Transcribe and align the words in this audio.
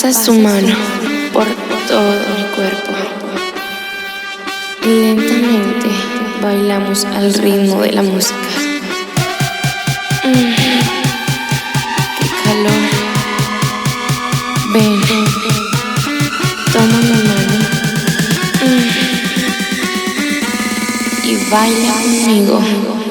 Pasa 0.00 0.12
su 0.26 0.32
mano 0.34 0.76
por 1.32 1.44
todo 1.88 2.12
mi 2.36 2.44
cuerpo. 2.54 2.92
Y 4.84 4.86
lentamente 4.86 5.90
bailamos 6.40 7.04
al 7.04 7.34
ritmo 7.34 7.80
de 7.82 7.90
la 7.94 8.02
música. 8.04 8.36
Mm, 10.22 10.54
¡Qué 12.16 12.28
calor! 12.44 12.82
Ven, 14.72 15.00
toma 16.72 16.98
mi 17.00 17.18
mano 17.28 17.58
mm, 18.62 18.88
y 21.26 21.34
baila 21.50 21.92
conmigo. 21.92 23.07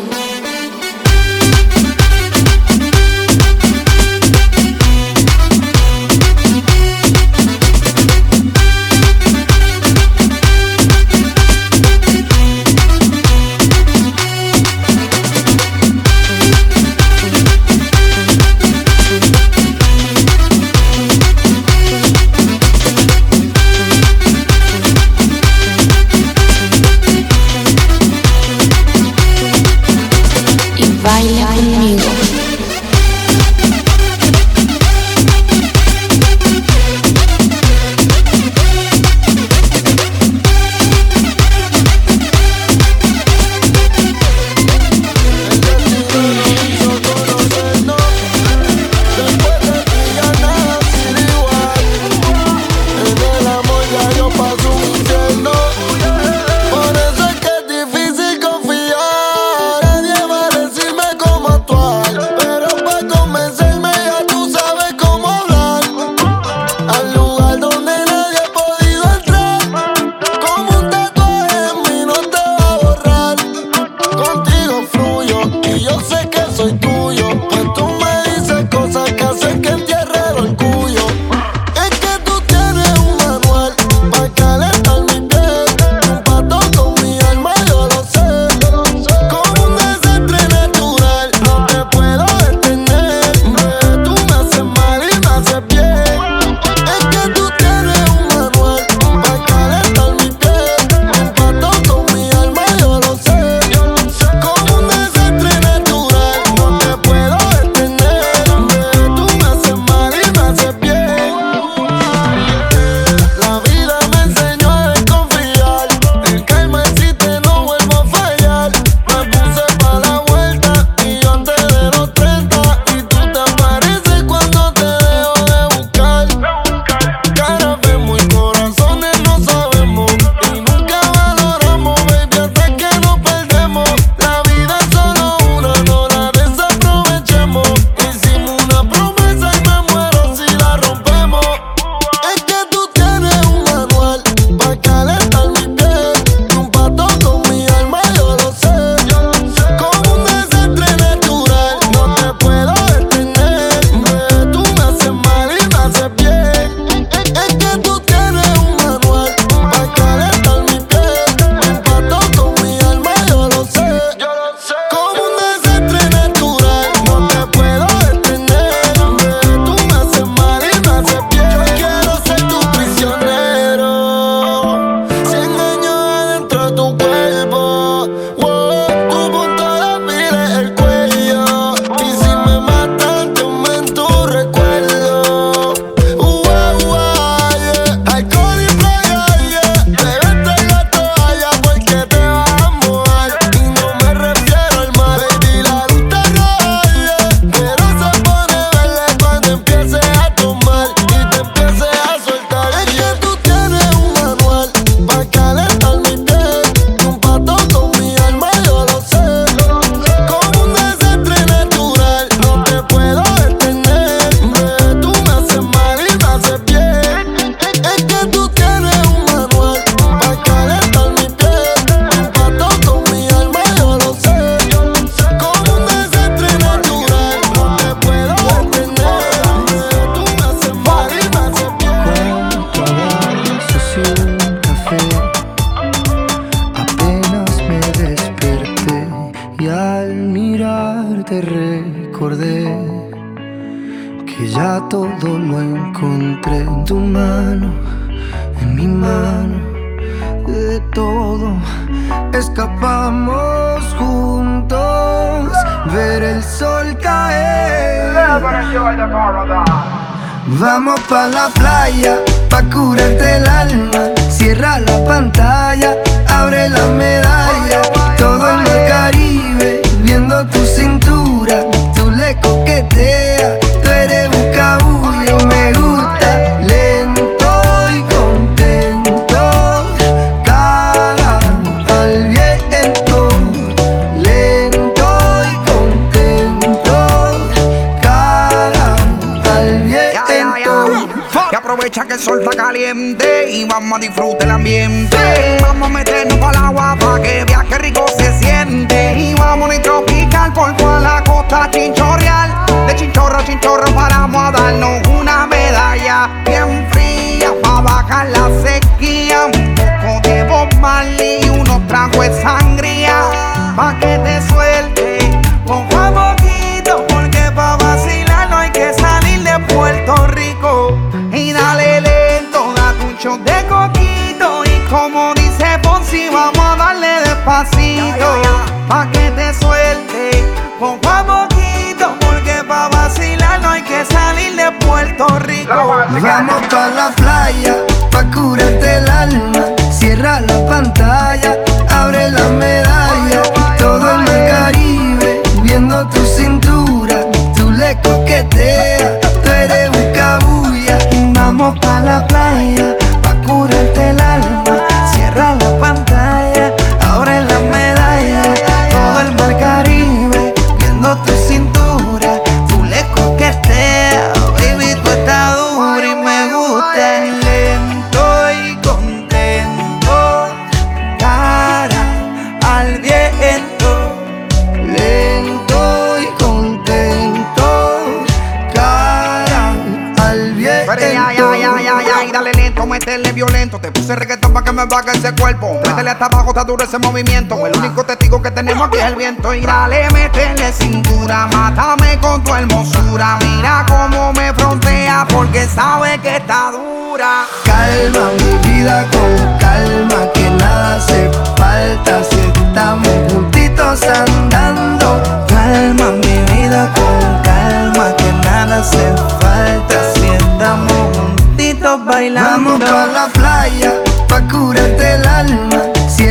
Está 386.57 386.71
duro 386.71 386.83
ese 386.83 386.97
movimiento. 386.97 387.67
El 387.67 387.77
único 387.77 388.03
testigo 388.03 388.41
que 388.41 388.49
tenemos 388.49 388.87
aquí 388.87 388.97
es 388.97 389.05
el 389.05 389.15
viento. 389.15 389.53
Y 389.53 389.61
dale, 389.61 390.09
métele 390.09 390.73
cintura, 390.73 391.47
mátame 391.53 392.17
con 392.19 392.43
tu 392.43 392.51
hermosura. 392.51 393.37
Mira 393.41 393.85
cómo 393.87 394.33
me 394.33 394.51
frontea 394.55 395.27
porque 395.29 395.67
sabe 395.67 396.17
que 396.17 396.37
está 396.37 396.71
dura. 396.71 397.45
Calma 397.63 398.31
mi 398.39 398.69
vida 398.69 399.05
con 399.11 399.57
calma, 399.59 400.31
que 400.33 400.49
nada 400.49 400.95
hace 400.95 401.29
falta 401.57 402.23
si 402.23 402.39
estamos 402.39 403.07
juntitos 403.31 404.01
andando. 404.01 405.21
Calma 405.47 406.11
mi 406.11 406.55
vida 406.55 406.91
con 406.95 407.43
calma, 407.43 408.15
que 408.17 408.33
nada 408.47 408.79
hace 408.79 409.13
falta 409.39 410.13
si 410.15 410.25
estamos 410.25 411.17
juntitos 411.17 412.03
bailando. 412.03 412.79
Vamos 412.79 412.89
pa 412.89 413.05
la 413.05 413.27
playa, 413.27 413.93
pa 414.27 414.41
curarte 414.47 415.13
el 415.13 415.27
alma. 415.27 415.86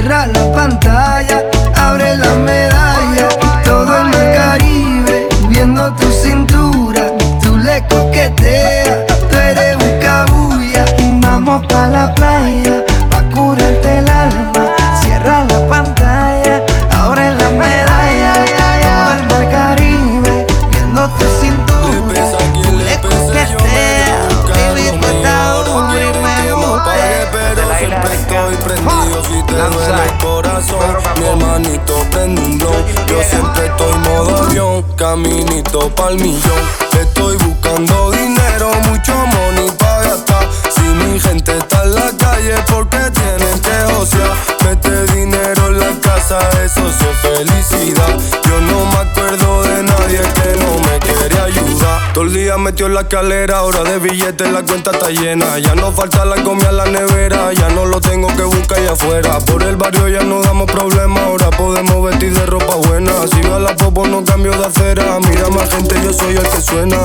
Cierra 0.06 0.28
la 0.28 0.52
pantalla, 0.52 1.42
abre 1.74 2.16
la 2.16 2.32
medalla. 2.36 3.28
Todo 3.64 4.02
en 4.02 4.14
el 4.14 4.36
Caribe, 4.36 5.28
viendo 5.48 5.92
tu 5.94 6.08
cintura. 6.12 7.10
Tú 7.42 7.56
le 7.56 7.84
coqueteas, 7.88 9.04
tú 9.28 9.36
eres 9.36 9.76
buscabulla. 9.76 10.84
Vamos 11.20 11.66
pa 11.66 11.88
la 11.88 12.14
playa, 12.14 12.25
caminito 35.26 35.90
pa'l 35.94 36.16
millón. 36.16 36.62
Estoy 37.00 37.36
buscando 37.36 38.10
dinero, 38.12 38.70
mucho 38.88 39.12
money 39.14 39.70
pa' 39.78 40.02
gastar. 40.02 40.48
Si 40.70 40.82
mi 40.82 41.18
gente 41.20 41.56
está 41.58 41.82
en 41.84 41.94
la 41.94 42.10
calle, 42.16 42.54
porque 42.70 42.98
tienen 43.10 43.58
que 43.60 43.94
josear. 43.94 44.36
Mete 44.64 45.12
dinero 45.14 45.68
en 45.68 45.78
la 45.80 45.92
casa, 46.00 46.38
eso 46.64 46.86
es 46.88 46.96
felicidad. 47.22 48.16
Yo 48.48 48.60
no 48.60 48.86
me 48.86 48.96
acuerdo 48.96 49.62
de 49.62 49.82
nadie 49.82 50.20
que 50.20 50.48
no 50.60 50.78
me 50.86 50.98
quiere 51.00 51.40
ayudar. 51.40 51.85
Todo 52.16 52.24
el 52.24 52.32
día 52.32 52.56
metió 52.56 52.86
en 52.86 52.94
la 52.94 53.02
escalera, 53.02 53.58
ahora 53.58 53.84
de 53.84 53.98
billetes 53.98 54.50
la 54.50 54.62
cuenta 54.62 54.90
está 54.90 55.10
llena. 55.10 55.58
Ya 55.58 55.74
no 55.74 55.92
falta 55.92 56.24
la 56.24 56.42
comida 56.42 56.70
en 56.70 56.76
la 56.78 56.86
nevera, 56.86 57.52
ya 57.52 57.68
no 57.68 57.84
lo 57.84 58.00
tengo 58.00 58.28
que 58.28 58.42
buscar 58.42 58.78
allá 58.78 58.92
afuera. 58.92 59.38
Por 59.40 59.62
el 59.62 59.76
barrio 59.76 60.08
ya 60.08 60.22
no 60.22 60.40
damos 60.40 60.64
problemas, 60.64 61.22
ahora 61.24 61.50
podemos 61.50 62.02
vestir 62.08 62.32
de 62.32 62.46
ropa 62.46 62.74
buena. 62.88 63.12
Si 63.30 63.42
va 63.42 63.56
a 63.56 63.58
la 63.58 63.76
popo 63.76 64.06
no 64.06 64.24
cambio 64.24 64.52
de 64.52 64.64
acera, 64.64 65.18
mira 65.28 65.50
más 65.50 65.68
gente, 65.68 65.94
yo 66.02 66.10
soy 66.10 66.36
el 66.36 66.48
que 66.48 66.62
suena. 66.62 66.96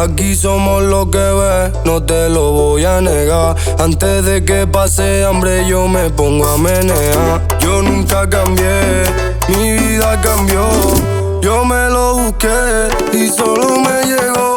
Aquí 0.00 0.36
somos 0.36 0.84
lo 0.84 1.10
que 1.10 1.18
ves, 1.18 1.72
no 1.84 2.04
te 2.04 2.28
lo 2.28 2.52
voy 2.52 2.84
a 2.84 3.00
negar. 3.00 3.56
Antes 3.80 4.24
de 4.24 4.44
que 4.44 4.68
pase 4.68 5.24
hambre 5.24 5.66
yo 5.66 5.88
me 5.88 6.08
pongo 6.10 6.46
a 6.46 6.56
menear. 6.56 7.48
Yo 7.58 7.82
nunca 7.82 8.30
cambié, 8.30 9.02
mi 9.48 9.72
vida 9.72 10.20
cambió. 10.20 11.15
Yo 11.46 11.64
me 11.64 11.88
lo 11.90 12.14
busqué 12.14 12.88
y 13.12 13.28
solo 13.28 13.78
me 13.78 14.04
llegó. 14.04 14.56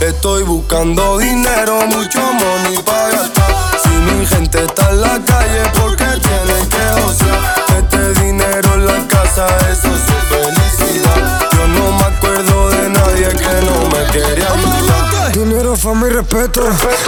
Estoy 0.00 0.44
buscando 0.44 1.18
dinero, 1.18 1.86
mucho 1.88 2.22
money 2.22 2.82
para 2.86 3.10
gastar. 3.10 3.78
Si 3.82 3.90
mi 3.90 4.24
gente 4.24 4.64
está 4.64 4.88
en 4.92 5.02
la 5.02 5.20
calle, 5.26 5.62
porque 5.78 6.06
tienen 6.06 6.68
que 6.70 7.02
josear. 7.02 7.54
Este 7.76 8.20
dinero 8.22 8.74
en 8.76 8.86
la 8.86 9.06
casa, 9.08 9.46
eso 9.70 9.88
es 9.88 10.00
su 10.06 10.16
felicidad. 10.32 11.50
Yo 11.52 11.68
no 11.68 11.92
me 11.92 12.04
acuerdo 12.04 12.70
de 12.70 12.88
nadie 12.88 13.28
que 13.28 13.66
no 13.66 13.86
me 13.90 14.10
quería 14.10 14.54
ayudar. 14.54 15.15
Dinero, 15.56 15.74
fama 15.74 16.06
y 16.06 16.10
respeto. 16.10 16.60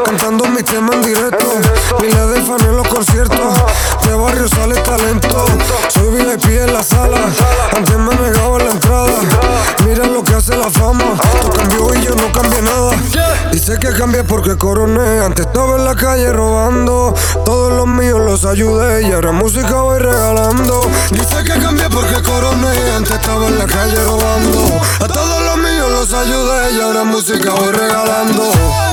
Cantando 0.07 0.47
mis 0.47 0.64
temas 0.64 0.95
en 0.95 1.02
directo. 1.02 1.45
Miles 2.00 2.28
de 2.31 2.40
fans 2.40 2.62
en 2.62 2.78
los 2.78 2.88
conciertos. 2.88 3.55
De 4.07 4.14
barrio 4.14 4.49
sale 4.49 4.75
talento. 4.81 5.45
Soy 5.88 6.09
VIP 6.09 6.47
en 6.62 6.73
la 6.73 6.83
sala. 6.83 7.19
Antes 7.76 7.99
me 7.99 8.14
negaba 8.14 8.59
la 8.59 8.71
entrada. 8.71 9.12
Mira 9.85 10.07
lo 10.07 10.25
que 10.25 10.35
hace 10.35 10.57
la 10.57 10.71
fama. 10.71 11.05
Tú 11.43 11.50
cambió 11.50 11.95
y 11.95 12.07
yo 12.07 12.14
no 12.14 12.33
cambié 12.33 12.62
nada. 12.62 12.97
Dice 13.52 13.78
que 13.78 13.93
cambié 13.93 14.25
porque 14.25 14.57
coroné. 14.57 15.21
Antes 15.21 15.45
estaba 15.45 15.76
en 15.76 15.85
la 15.85 15.95
calle 15.95 16.33
robando. 16.33 17.12
Todos 17.45 17.75
los 17.75 17.87
míos 17.87 18.19
los 18.19 18.47
ayudé. 18.47 19.09
Y 19.09 19.12
ahora 19.12 19.31
música 19.31 19.83
voy 19.83 19.99
regalando. 19.99 20.81
Dice 21.11 21.45
que 21.45 21.61
cambié 21.61 21.90
porque 21.90 22.23
coroné 22.23 22.93
antes 22.97 23.12
estaba 23.12 23.47
en 23.47 23.59
la 23.59 23.67
calle 23.67 24.02
robando. 24.05 24.81
A 25.00 25.07
todos 25.07 25.43
los 25.45 25.57
míos 25.59 25.67
los 25.99 26.12
ayudé 26.12 26.76
y 26.76 26.81
ahora 26.81 27.02
música 27.02 27.50
voy 27.50 27.73
regalando. 27.73 28.52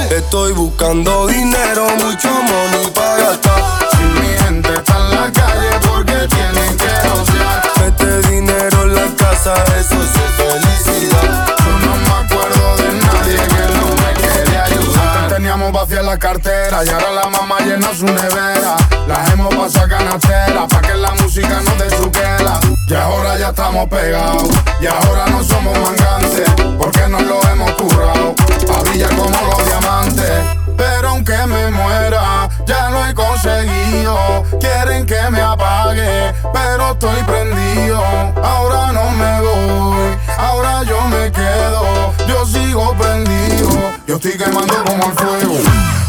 Estoy 0.10 0.54
buscando 0.54 1.28
dinero, 1.28 1.86
mucho 1.98 2.30
money 2.30 2.92
para 2.96 3.18
gastar. 3.18 3.90
Si 3.92 4.04
mi 4.20 4.28
gente 4.40 4.74
está 4.74 4.98
en 4.98 5.12
la 5.12 5.32
calle 5.32 5.70
porque 5.88 6.28
tienen 6.36 6.78
que 6.78 6.90
rociar. 7.08 7.62
Mete 7.80 8.28
dinero 8.30 8.75
la 9.06 9.16
casa, 9.16 9.54
eso 9.80 9.96
es 10.02 10.10
felicidad. 10.38 11.48
Yo 11.66 11.80
no 11.80 11.96
me 11.96 12.26
acuerdo 12.26 12.78
de 12.78 12.94
nadie 12.94 13.36
que 13.36 13.66
no 13.76 13.88
me 13.96 14.14
quiere 14.14 14.58
ayudar. 14.58 15.18
Antes 15.18 15.38
teníamos 15.38 15.72
vacía 15.72 16.02
la 16.02 16.18
cartera 16.18 16.84
y 16.84 16.90
ahora 16.90 17.12
la 17.12 17.30
mamá 17.30 17.60
llena 17.60 17.94
su 17.94 18.06
nevera. 18.06 18.78
Las 19.08 19.32
hemos 19.32 19.54
pasado 19.56 19.88
canastera 19.90 20.68
pa' 20.68 20.82
que 20.82 20.96
la 20.96 21.12
música 21.16 21.62
no 21.64 21.72
te 21.74 21.90
suquela. 21.96 22.60
Y 22.88 22.94
ahora 22.94 23.38
ya 23.38 23.50
estamos 23.50 23.88
pegados 23.90 24.50
y 24.80 24.86
ahora 24.88 25.26
no 25.28 25.44
somos 25.44 25.78
mangantes 25.80 26.50
porque 26.78 27.08
nos 27.08 27.24
lo 27.24 27.42
hemos 27.50 27.72
currado. 27.72 28.36
A 28.74 28.82
brilla 28.84 29.10
como 29.10 29.30
los 29.30 29.66
diamantes. 29.66 30.65
Pero 30.78 31.10
aunque 31.10 31.38
me 31.48 31.72
muera, 31.72 32.50
ya 32.66 32.90
lo 32.90 33.06
he 33.06 33.14
conseguido. 33.14 34.44
Quieren 34.60 35.06
que 35.06 35.30
me 35.32 35.42
apague, 35.42 36.34
pero 36.54 36.92
estoy 36.92 37.24
prendido. 37.24 38.04
Ahora 38.44 38.92
no 38.92 39.12
me 39.12 39.42
voy, 39.42 40.18
ahora 40.38 40.84
yo 40.84 41.02
me 41.08 41.32
quedo. 41.32 42.14
Yo 42.28 42.46
sigo 42.46 42.94
prendido, 42.96 43.70
yo 44.08 44.16
estoy 44.16 44.38
quemando 44.38 44.84
como 44.84 45.06
el 45.06 45.14
fuego. 45.14 45.56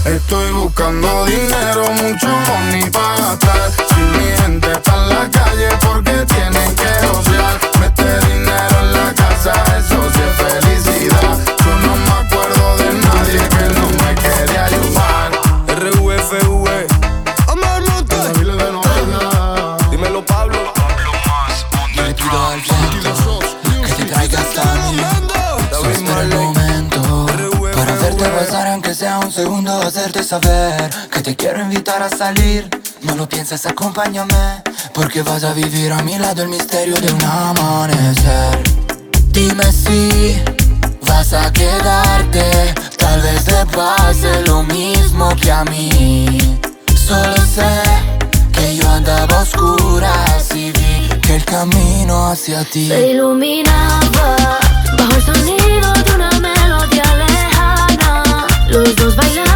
Estoy 0.05 0.53
buscando 0.53 1.25
dinero, 1.27 1.91
mucho 1.91 2.29
money 2.29 2.91
para 2.91 3.17
gastar. 3.17 3.71
Si 3.89 4.01
mi 4.01 4.37
gente 4.37 4.73
está 4.73 4.95
en 4.95 5.09
la 5.09 5.31
calle, 5.31 5.69
porque 5.81 6.13
tienen 6.27 6.75
que 6.77 7.01
rociar. 7.07 7.61
Mete 7.81 8.27
dinero 8.29 8.81
en 8.83 8.93
la 8.93 9.15
casa, 9.15 9.53
eso 9.77 10.16
segundo, 29.37 29.71
hacerte 29.83 30.25
saber 30.25 30.89
que 31.13 31.21
te 31.21 31.37
quiero 31.37 31.61
invitar 31.61 32.03
a 32.03 32.09
salir. 32.09 32.71
No 33.03 33.15
lo 33.17 33.29
pienses, 33.29 33.67
acompáñame, 33.67 34.63
porque 34.95 35.21
vas 35.21 35.45
a 35.45 35.53
vivir 35.53 35.93
a 35.93 36.03
mi 36.03 36.19
lado 36.19 36.43
el 36.43 36.49
misterio 36.49 36.97
de 36.99 37.13
un 37.13 37.23
amanecer. 37.23 38.63
Dime 39.29 39.71
si 39.71 40.43
vas 41.07 41.35
a 41.35 41.53
quedarte, 41.53 42.75
tal 42.97 43.21
vez 43.21 43.45
te 43.45 43.67
pase 43.77 44.43
lo 44.47 44.63
mismo 44.63 45.29
que 45.37 45.53
a 45.53 45.65
mí. 45.65 46.39
Solo 46.95 47.37
sé 47.37 47.83
que 48.55 48.77
yo 48.77 48.89
andaba 48.89 49.41
a 49.41 49.43
oscuras 49.43 50.49
y 50.55 50.73
vi 50.73 51.09
que 51.21 51.37
el 51.37 51.45
camino 51.45 52.29
hacia 52.31 52.65
ti 52.65 52.89
Se 52.89 53.11
iluminaba 53.11 54.37
bajo 54.97 55.15
el 55.15 55.23
sonido 55.23 55.96
Los 58.77 58.95
dos 58.95 59.17
bailamos 59.17 59.56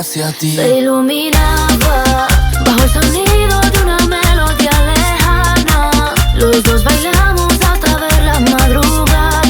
hacia 0.00 0.32
ti 0.32 0.56
Se 0.56 0.78
iluminaba 0.78 2.26
bajo 2.64 2.82
el 2.82 2.90
sonido 2.90 3.60
de 3.60 3.82
una 3.82 3.98
melodía 4.06 4.72
lejana. 4.94 6.14
Los 6.34 6.62
dos 6.62 6.82
bailamos 6.82 7.52
hasta 7.60 7.98
ver 7.98 8.22
la 8.22 8.40
madrugada. 8.40 9.49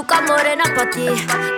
Es 0.00 0.06
azúcar 0.06 0.24
morena 0.26 0.64
pa' 0.74 0.88
ti. 0.88 1.04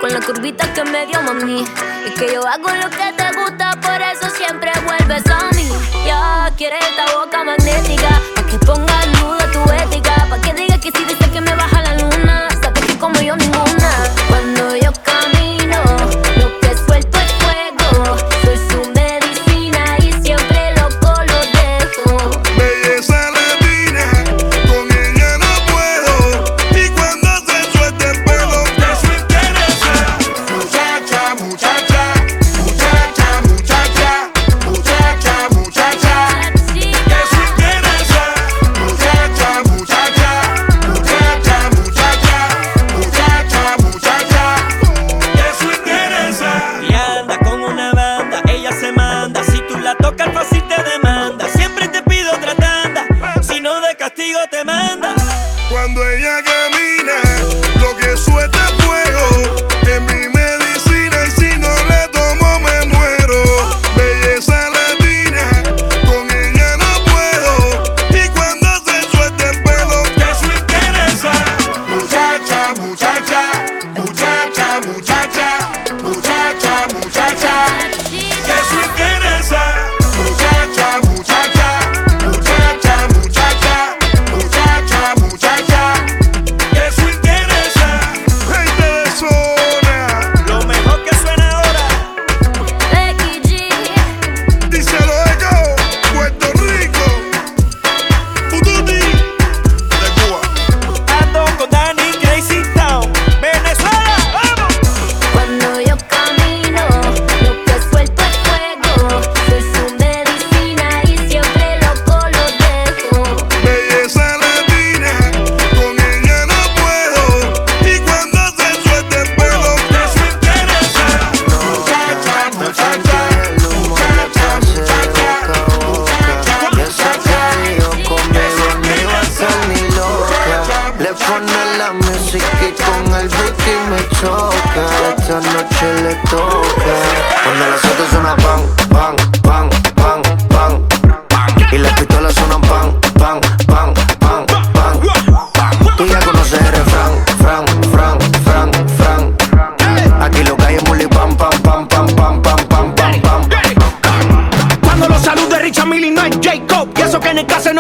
Con 0.01 0.13
la 0.13 0.19
curvita 0.19 0.67
que 0.75 0.83
me 0.83 1.07
dio 1.07 1.23
mami. 1.23 1.65
Y 2.07 2.11
que 2.19 2.33
yo 2.35 2.45
hago 2.45 2.71
lo 2.71 2.91
que 2.91 3.13
te 3.17 3.39
gusta, 3.39 3.71
por 3.81 4.03
eso 4.03 4.29
siempre 4.37 4.73
vuelves 4.85 5.25
a 5.31 5.49
mí. 5.55 5.69
Ya 6.05 6.51
quieres 6.57 6.81
esta 6.91 7.17
boca 7.17 7.45
magnética. 7.45 8.21
Pa' 8.35 8.43
que 8.43 8.59
ponga 8.59 9.05
en 9.05 9.13
duda 9.13 9.47
tu 9.53 9.63
ética. 9.71 10.27
Pa' 10.29 10.41
que 10.41 10.55
diga 10.55 10.77
que 10.79 10.91
si 10.91 11.05
dice 11.05 11.31
que 11.31 11.41
me 11.41 11.55
baja 11.55 11.83
la 11.83 11.95
luna. 11.95 12.49
Sabes 12.61 12.85
que 12.85 12.99
como 12.99 13.21
yo 13.21 13.37
ninguna. 13.37 13.42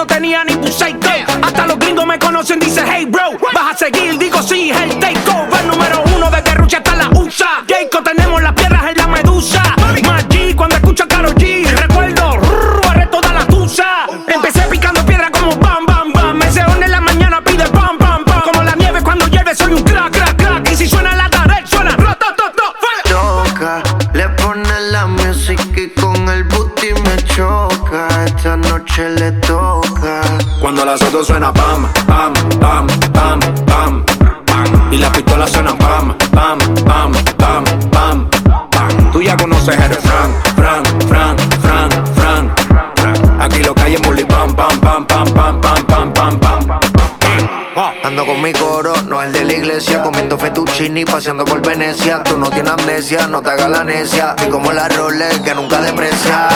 No 0.02 0.06
tenía 0.06 0.42
ni 0.42 0.51
Suena 31.24 31.52
pam, 31.52 31.86
pam, 32.08 32.32
pam, 32.58 32.86
pam, 33.12 33.40
pam, 33.64 34.04
pam. 34.44 34.92
Y 34.92 34.96
las 34.96 35.10
pistolas 35.10 35.50
suenan 35.52 35.78
pam, 35.78 36.18
pam, 36.32 36.58
pam, 36.84 37.12
pam, 37.38 37.64
pam, 37.90 38.28
pam. 38.70 39.10
Tú 39.12 39.22
ya 39.22 39.36
conoces 39.36 39.78
el 39.78 39.88
refrán, 39.88 40.34
fran, 40.56 40.84
fran, 41.08 41.36
fran, 41.60 41.90
fran, 42.14 42.54
fran. 42.96 43.40
Aquí 43.40 43.62
lo 43.62 43.72
que 43.72 43.82
hay 43.82 43.94
es 43.94 44.02
muli 44.02 44.24
pam, 44.24 44.54
pam, 44.54 44.80
pam, 44.80 45.06
pam, 45.06 45.32
pam, 45.32 45.60
pam, 45.60 45.86
pam, 45.86 46.12
pam, 46.12 46.40
pam. 46.40 46.80
Ando 48.04 48.26
con 48.26 48.42
mi 48.42 48.52
coro, 48.52 48.92
no 49.08 49.22
el 49.22 49.32
de 49.32 49.44
la 49.44 49.52
iglesia, 49.52 50.02
comiendo 50.02 50.36
fettuccini, 50.36 51.04
paseando 51.04 51.44
por 51.44 51.64
Venecia. 51.64 52.22
Tú 52.24 52.36
no 52.36 52.50
tienes 52.50 52.72
amnesia, 52.72 53.28
no 53.28 53.40
te 53.40 53.50
hagas 53.50 53.70
la 53.70 53.84
necia. 53.84 54.34
Y 54.44 54.50
como 54.50 54.72
la 54.72 54.88
Rolex 54.88 55.38
que 55.40 55.54
nunca 55.54 55.80
deprecia. 55.80 56.48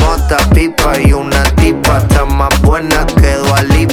Mota, 0.00 0.38
pipa 0.52 0.98
y 1.00 1.12
una 1.12 1.44
tipa, 1.54 1.98
está 1.98 2.24
más 2.24 2.60
buena 2.62 3.06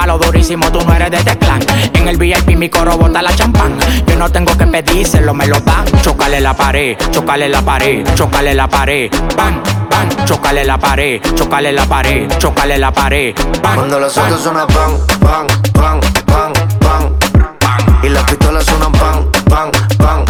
Muévalo 0.00 0.24
durísimo, 0.24 0.72
tú 0.72 0.80
no 0.80 0.94
eres 0.94 1.10
de 1.10 1.18
este 1.18 1.36
clan. 1.36 1.60
En 1.92 2.08
el 2.08 2.16
VIP 2.16 2.56
mi 2.56 2.70
coro 2.70 2.96
bota 2.96 3.20
la 3.20 3.34
champán. 3.34 3.76
Yo 4.06 4.16
no 4.16 4.30
tengo 4.32 4.56
que 4.56 4.66
pedírselo, 4.66 5.34
me 5.34 5.46
lo 5.46 5.60
dan. 5.60 5.84
Chocale 6.00 6.40
la 6.40 6.54
pared, 6.54 6.96
chocale 7.10 7.50
la 7.50 7.60
pared, 7.60 8.02
chocale 8.14 8.54
la 8.54 8.66
pared. 8.66 9.10
Pan, 9.36 9.62
pan, 9.90 10.08
chocale 10.24 10.64
la 10.64 10.78
pared, 10.78 11.20
chocale 11.34 11.70
la 11.72 11.84
pared, 11.84 12.30
chocale 12.38 12.78
la 12.78 12.90
pared. 12.90 13.34
Pan, 13.60 13.74
Cuando 13.74 14.00
los 14.00 14.14
pan. 14.14 14.24
otros 14.24 14.40
suenan 14.42 14.66
pan, 14.68 14.96
pan, 15.20 15.46
pan, 15.74 16.00
pan, 16.24 16.52
pan, 16.80 17.96
Y 18.02 18.08
las 18.08 18.22
pistolas 18.24 18.64
suenan 18.64 18.92
pan, 18.92 19.26
pan, 19.50 19.70
pan, 19.98 20.24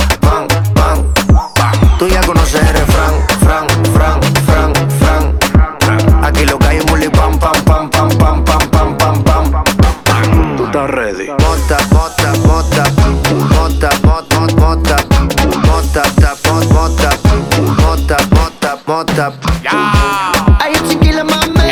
El 19.21 19.29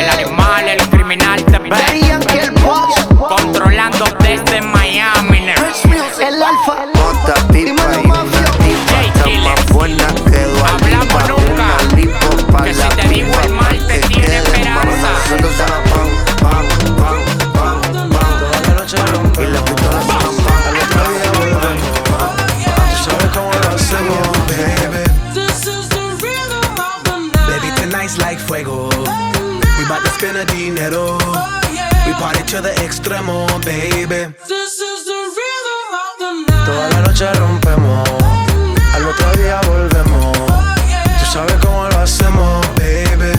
animal, 0.07 0.69
el 0.69 0.89
criminal 0.89 1.43
te 1.45 1.57
que 2.27 2.39
el 2.41 2.51
boss. 2.51 2.93
Controlando 3.17 4.05
desde 4.19 4.61
Miami. 4.61 5.47
El 6.19 6.43
alfa. 6.43 6.85
Bota 6.93 7.33
pipa 7.51 7.81
y 8.03 8.05
una 8.05 8.23
tipa. 8.23 9.49
Más 9.49 9.65
buena 9.71 10.07
que 10.29 10.45
Hablamos 10.63 11.27
nunca. 11.27 11.95
Lipo 11.95 12.29
que 12.63 12.71
la 12.71 12.83
si 12.83 12.95
te 12.95 13.07
digo 13.07 13.33
el 13.43 13.53
mal 13.53 13.87
te 13.87 13.99
tiene 14.01 14.37
esperanza. 14.37 15.09
Y 19.39 19.47
la 19.47 20.28
tiene 30.45 30.63
dinero. 30.63 31.17
Oh, 31.17 31.61
yeah. 31.73 31.89
Mi 32.05 32.13
party 32.13 32.43
de 32.61 32.73
extremo, 32.85 33.47
baby. 33.65 34.33
This 34.47 34.79
is 34.79 35.05
the 35.05 35.19
rhythm 35.37 35.93
of 35.93 36.17
the 36.19 36.31
night. 36.51 36.65
Toda 36.65 36.89
la 36.89 37.01
noche 37.01 37.33
rompemos, 37.33 38.09
al 38.93 39.05
otro 39.05 39.31
día 39.41 39.59
volvemos. 39.67 40.37
Oh, 40.37 40.75
yeah. 40.87 41.03
Tú 41.19 41.25
sabes 41.31 41.55
cómo 41.61 41.87
lo 41.87 41.99
hacemos, 41.99 42.67
baby. 42.75 43.38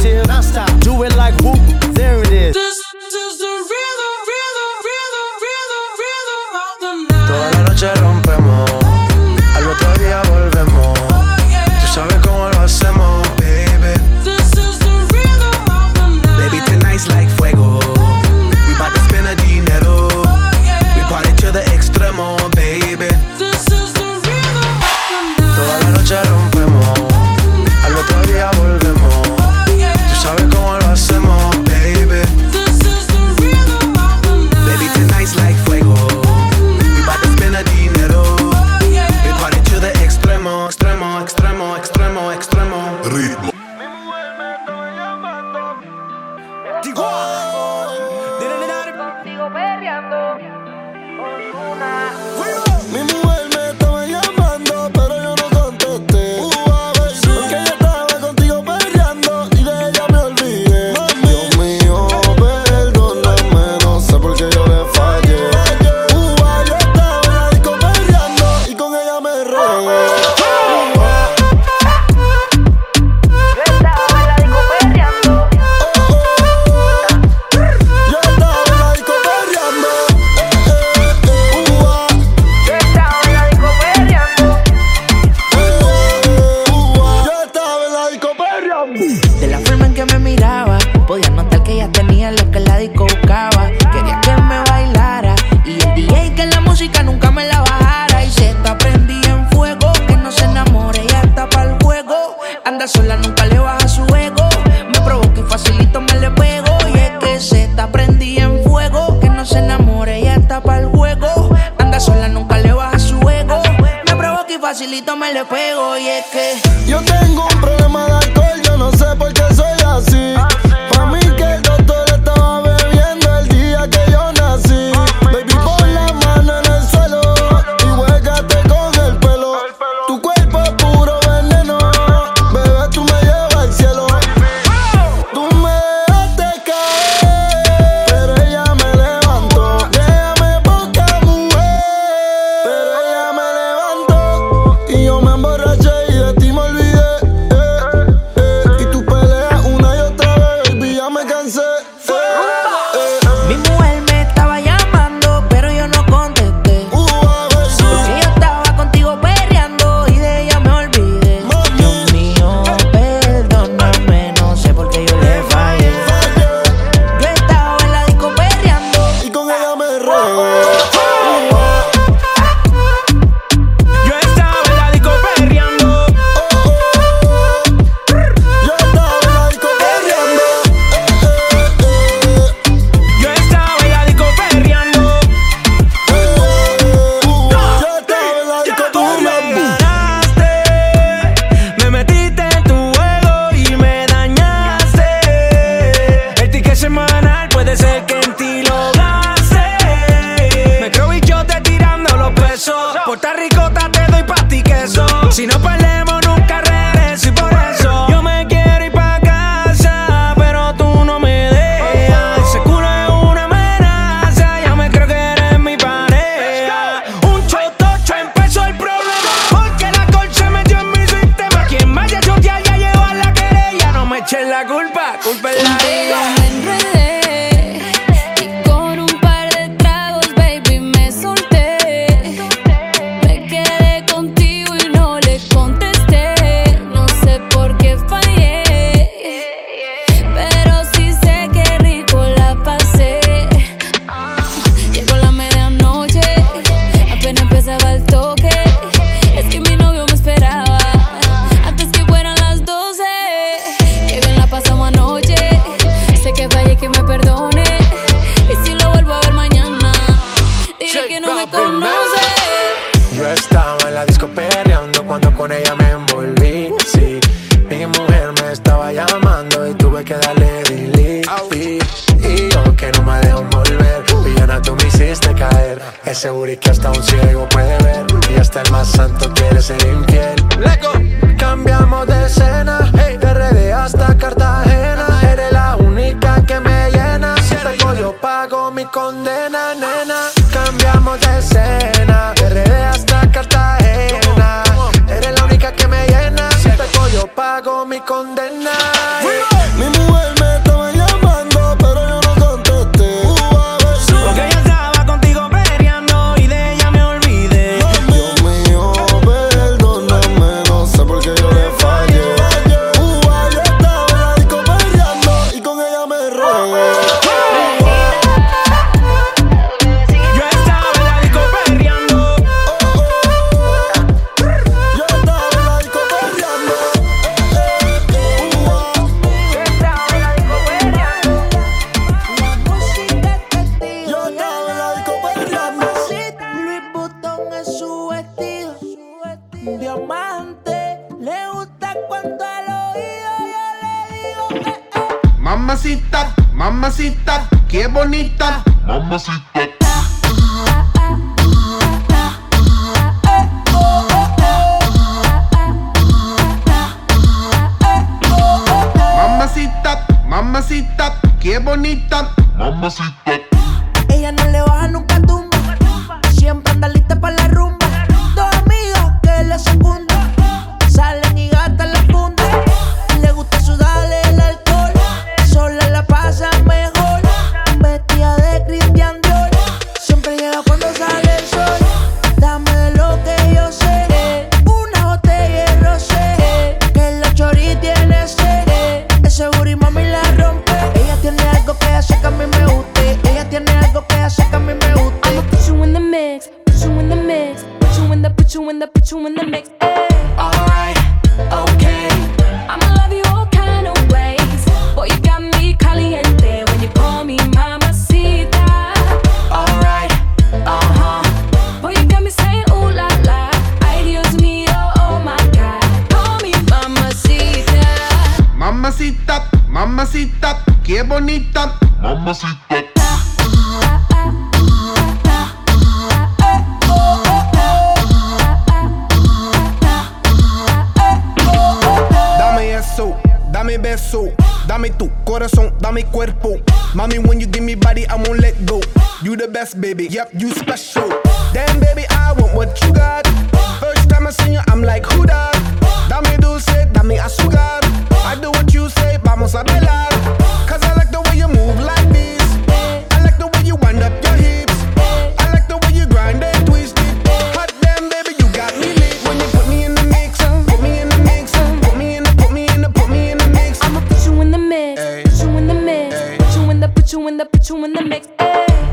Eh. 468.09 468.19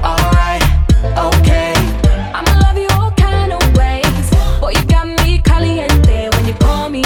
Alright, 0.05 0.63
okay. 1.17 1.73
I'ma 2.35 2.53
love 2.61 2.77
you 2.77 2.89
all 2.93 3.11
kind 3.13 3.53
of 3.55 3.63
ways. 3.75 4.05
You 4.61 4.85
got 4.85 5.07
me 5.07 5.41
caliente 5.41 6.29
when 6.35 6.47
you 6.47 6.53
call 6.55 6.91
me. 6.91 7.03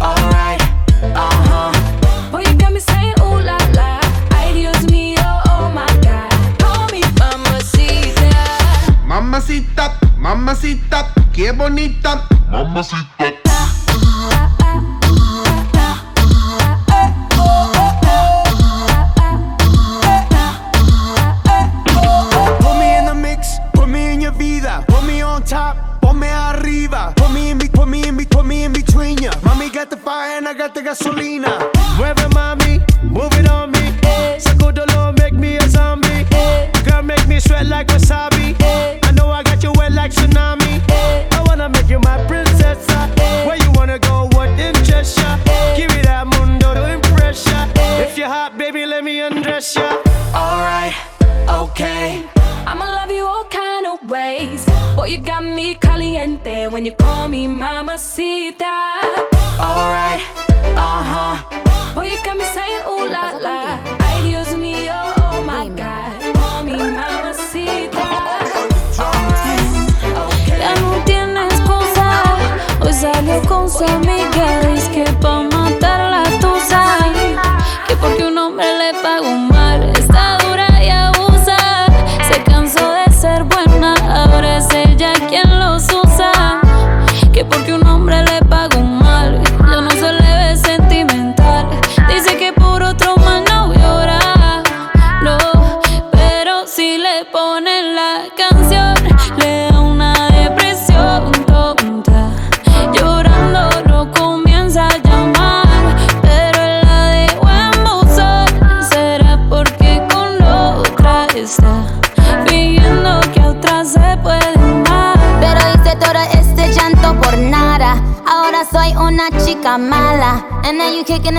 Alright, 0.00 0.62
uh 1.02 1.34
huh. 1.44 2.38
You 2.38 2.54
got 2.56 2.72
me 2.72 2.80
saying 2.80 3.14
ooh 3.20 3.40
la 3.44 3.58
la. 3.76 4.00
Mío, 4.90 5.20
oh, 5.20 5.42
oh 5.50 5.70
my 5.74 5.86
god. 6.00 6.32
Call 6.58 6.86
me. 6.90 7.02
Mamacita, 9.06 9.98
mamacita, 10.16 11.12
qué 11.34 11.52
bonita. 11.52 12.26
Mamacita. 12.50 13.81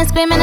Screaming 0.05 0.42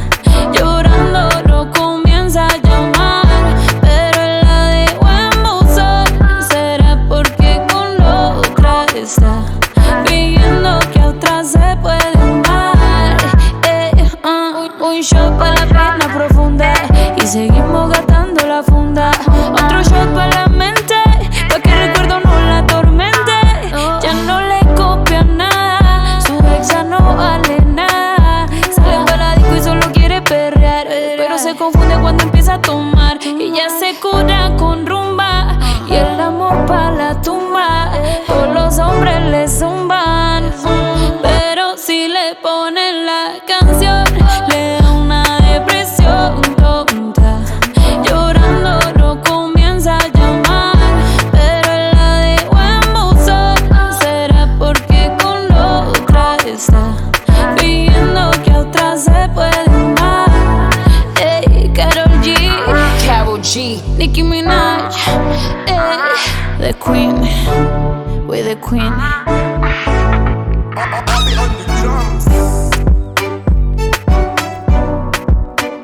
Queen. 68.61 68.93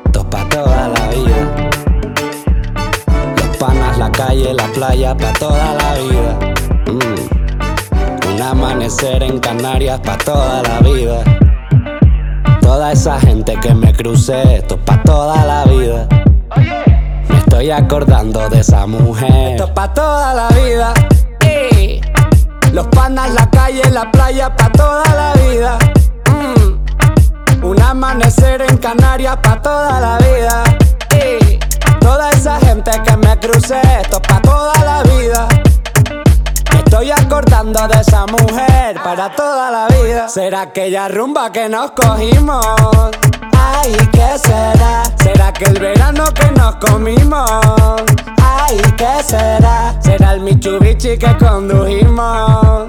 Esto 0.06 0.20
es 0.20 0.24
pa' 0.26 0.48
toda 0.48 0.88
la 0.88 1.08
vida. 1.08 1.36
Los 3.36 3.56
panas, 3.56 3.98
la 3.98 4.10
calle, 4.12 4.54
la 4.54 4.66
playa, 4.68 5.16
pa' 5.16 5.32
toda 5.34 5.74
la 5.74 5.94
vida. 5.94 6.38
Mm. 6.86 8.34
Un 8.34 8.42
amanecer 8.42 9.22
en 9.22 9.38
Canarias, 9.40 10.00
pa' 10.00 10.18
toda 10.18 10.62
la 10.62 10.80
vida. 10.80 11.22
Toda 12.60 12.92
esa 12.92 13.18
gente 13.20 13.58
que 13.60 13.74
me 13.74 13.92
crucé, 13.92 14.56
esto 14.56 14.76
es 14.76 14.80
pa' 14.82 15.02
toda 15.02 15.44
la 15.44 15.64
vida. 15.64 16.08
Me 17.28 17.38
estoy 17.38 17.70
acordando 17.70 18.48
de 18.48 18.60
esa 18.60 18.86
mujer. 18.86 19.52
Esto 19.52 19.64
es 19.64 19.70
pa' 19.70 19.92
toda 19.92 20.34
la 20.34 20.48
vida. 20.48 20.94
Los 22.78 22.86
panas, 22.86 23.34
la 23.34 23.50
calle, 23.50 23.82
la 23.90 24.08
playa, 24.08 24.54
pa' 24.54 24.70
toda 24.70 25.02
la 25.12 25.32
vida. 25.42 25.78
Mm. 26.30 27.64
Un 27.64 27.82
amanecer 27.82 28.62
en 28.62 28.76
Canarias 28.76 29.36
pa' 29.42 29.60
toda 29.60 29.98
la 29.98 30.16
vida. 30.18 30.62
Y 31.10 31.58
toda 31.98 32.30
esa 32.30 32.60
gente 32.60 32.92
que 33.02 33.16
me 33.16 33.36
crucé, 33.40 33.80
esto 34.00 34.20
es 34.22 34.28
pa' 34.28 34.40
toda 34.42 34.74
la 34.84 35.02
vida. 35.02 35.48
Me 36.72 36.78
estoy 36.78 37.10
acordando 37.10 37.88
de 37.88 38.00
esa 38.00 38.26
mujer 38.26 39.02
para 39.02 39.34
toda 39.34 39.72
la 39.72 39.88
vida. 39.88 40.28
¿Será 40.28 40.60
aquella 40.60 41.08
rumba 41.08 41.50
que 41.50 41.68
nos 41.68 41.90
cogimos? 41.90 42.64
Ay, 43.70 43.92
¿qué 44.12 44.38
será? 44.38 45.02
¿Será 45.22 45.52
que 45.52 45.64
el 45.64 45.78
verano 45.78 46.24
que 46.32 46.50
nos 46.52 46.76
comimos? 46.76 48.02
Ay, 48.42 48.78
¿qué 48.96 49.22
será? 49.22 49.94
¿Será 50.00 50.32
el 50.32 50.40
Mitsubishi 50.40 51.18
que 51.18 51.36
condujimos? 51.36 52.88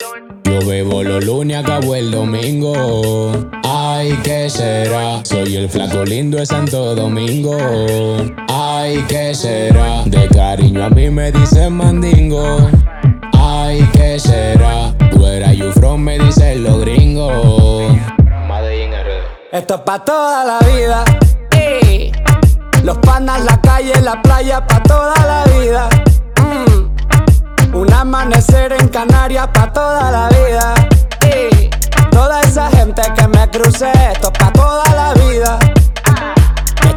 Yo 0.00 0.66
bebo 0.66 1.02
los 1.02 1.22
lunes, 1.26 1.58
acabo 1.58 1.94
el 1.94 2.10
domingo. 2.10 3.32
Ay, 3.64 4.18
¿qué 4.22 4.48
será? 4.48 5.22
Soy 5.24 5.56
el 5.56 5.68
flaco 5.68 6.04
lindo 6.04 6.38
de 6.38 6.46
Santo 6.46 6.94
Domingo. 6.94 7.58
Ay, 8.48 9.04
¿qué 9.08 9.34
será? 9.34 10.02
De 10.06 10.26
cariño 10.28 10.84
a 10.84 10.88
mí 10.88 11.10
me 11.10 11.30
dicen 11.30 11.74
mandingo. 11.74 12.70
Ay, 13.38 13.86
¿qué 13.92 14.18
será? 14.18 14.94
Where 15.18 15.44
are 15.44 15.54
you 15.54 15.70
from? 15.72 16.00
Me 16.00 16.18
dicen 16.18 16.64
los 16.64 16.80
gringos. 16.80 17.94
Esto 19.52 19.74
es 19.74 19.80
pa' 19.82 20.02
toda 20.02 20.44
la 20.46 20.58
vida. 20.60 21.04
Y 21.52 22.12
los 22.82 22.96
panas, 22.98 23.44
la 23.44 23.60
calle, 23.60 24.00
la 24.00 24.22
playa, 24.22 24.66
pa' 24.66 24.82
toda 24.82 25.14
la 25.26 25.44
vida. 25.58 25.88
Mm. 26.36 26.79
Un 27.72 27.92
amanecer 27.92 28.72
en 28.72 28.88
Canarias, 28.88 29.48
pa' 29.52 29.72
toda 29.72 30.10
la 30.10 30.28
vida. 30.28 30.74
Y 31.22 31.70
toda 32.10 32.40
esa 32.40 32.68
gente 32.70 33.02
que 33.16 33.28
me 33.28 33.48
crucé, 33.48 33.92
esto 34.12 34.32
es 34.32 34.38
pa' 34.38 34.52
toda 34.52 34.84
la 34.94 35.14
vida. 35.14 35.58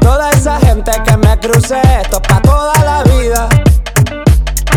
Toda 0.00 0.30
esa 0.30 0.58
gente 0.60 0.90
que 1.04 1.16
me 1.16 1.38
crucé, 1.38 1.80
esto 2.02 2.20
es 2.22 2.28
pa' 2.28 2.40
toda 2.42 2.72
la 2.84 3.02
vida. 3.04 3.48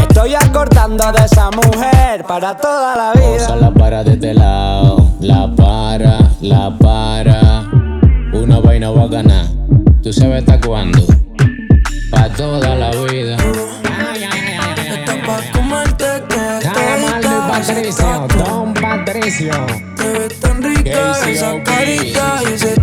estoy 0.01 0.35
acordando 0.35 1.11
de 1.11 1.25
esa 1.25 1.49
mujer 1.51 2.23
para 2.27 2.55
toda 2.57 2.95
la 2.95 3.13
vida. 3.13 3.55
la 3.55 3.71
para 3.71 4.03
de 4.03 4.13
este 4.13 4.33
lado, 4.33 5.11
la 5.19 5.53
para, 5.55 6.17
la 6.41 6.77
para. 6.77 7.63
Una 8.33 8.59
vaina 8.59 8.89
bacana, 8.89 9.47
tú 10.01 10.11
sabes 10.11 10.39
hasta 10.39 10.59
cuándo. 10.59 10.99
Pa' 12.11 12.29
toda 12.29 12.75
la 12.75 12.91
vida. 12.91 13.37
Esto 13.37 15.13
pa' 15.25 15.57
comerte 15.57 16.05
toda 16.29 16.59
Camargo 16.59 17.47
Patricio, 17.49 18.27
Don 18.37 18.73
Patricio. 18.73 19.53
Te 19.95 20.09
ves 20.09 20.39
tan 20.39 20.61
rica 20.61 21.11
esa 21.29 21.63
carita 21.63 22.39
y. 22.43 22.45
Ay, 22.53 22.82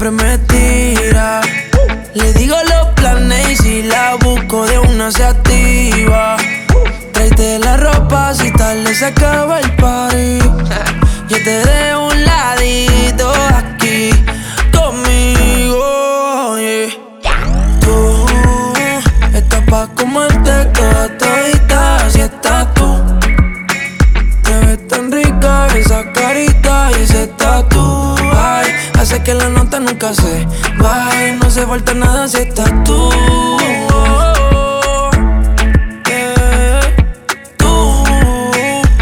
siempre 0.00 0.10
me 0.10 0.38
tira. 0.38 1.42
Le 2.14 2.32
digo 2.32 2.56
los 2.70 2.88
planes 2.94 3.50
y 3.50 3.56
si 3.56 3.82
la 3.82 4.16
busco 4.16 4.64
de 4.64 4.78
una 4.78 5.10
se 5.10 5.24
activa. 5.24 6.36
Tráete 7.12 7.58
la 7.58 7.76
ropa 7.76 8.32
si 8.34 8.50
tal 8.52 8.86
se 8.94 9.04
acaba 9.04 9.60
el 9.60 9.70
party. 9.76 10.38
Yo 11.28 11.36
te 11.44 11.64
dejo 11.66 12.06
un 12.08 12.24
ladito 12.24 13.30
aquí 13.54 14.10
conmigo. 14.72 16.56
Tú 17.80 18.26
estás 19.34 19.62
pa' 19.68 19.88
comerte 19.94 20.64
toda 20.72 21.18
todita 21.18 22.10
si 22.10 22.20
estás 22.20 22.66
esa 25.76 26.12
carita 26.12 26.90
y 26.98 27.02
ese 27.02 27.26
tatu. 27.28 28.14
Ay, 28.34 28.66
hace 28.98 29.22
que 29.22 29.34
la 29.34 29.48
nota 29.48 29.80
nunca 29.80 30.12
se 30.14 30.46
baje. 30.78 31.36
No 31.42 31.50
se 31.50 31.66
falta 31.66 31.94
nada 31.94 32.28
si 32.28 32.38
estás 32.38 32.72
tú. 32.84 33.10
Yeah. 36.06 36.80
Tú 37.56 38.04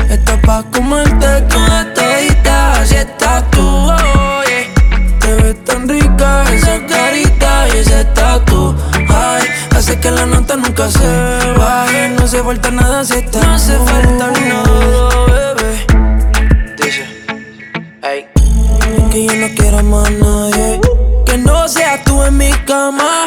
estás 0.08 0.38
pa' 0.46 0.62
comerte 0.72 1.40
toda 1.48 1.92
todita 1.94 2.84
si 2.86 2.96
estás 2.96 3.50
tú. 3.50 3.86
yeah. 4.48 5.18
Te 5.20 5.34
ves 5.42 5.64
tan 5.64 5.88
rica 5.88 6.44
esa 6.52 6.74
carita 6.86 7.68
y 7.68 7.78
ese 7.78 8.04
tatu. 8.14 8.74
Ay, 9.08 9.42
hace 9.76 9.98
que 10.00 10.10
la 10.10 10.26
nota 10.26 10.56
nunca 10.56 10.88
se 10.90 11.52
baje. 11.56 12.08
No 12.18 12.26
se 12.26 12.42
falta 12.42 12.70
nada 12.70 13.04
si 13.04 13.14
estás 13.14 13.46
No 13.46 13.54
hace 13.54 13.76
falta 13.78 14.26
nada, 14.48 15.27
yo 19.28 19.36
no 19.36 19.54
quiero 19.54 19.82
más 19.82 20.10
nadie. 20.10 20.80
Que 21.26 21.38
no 21.38 21.68
seas 21.68 22.02
tú 22.04 22.22
en 22.22 22.36
mi 22.36 22.50
cama. 22.64 23.26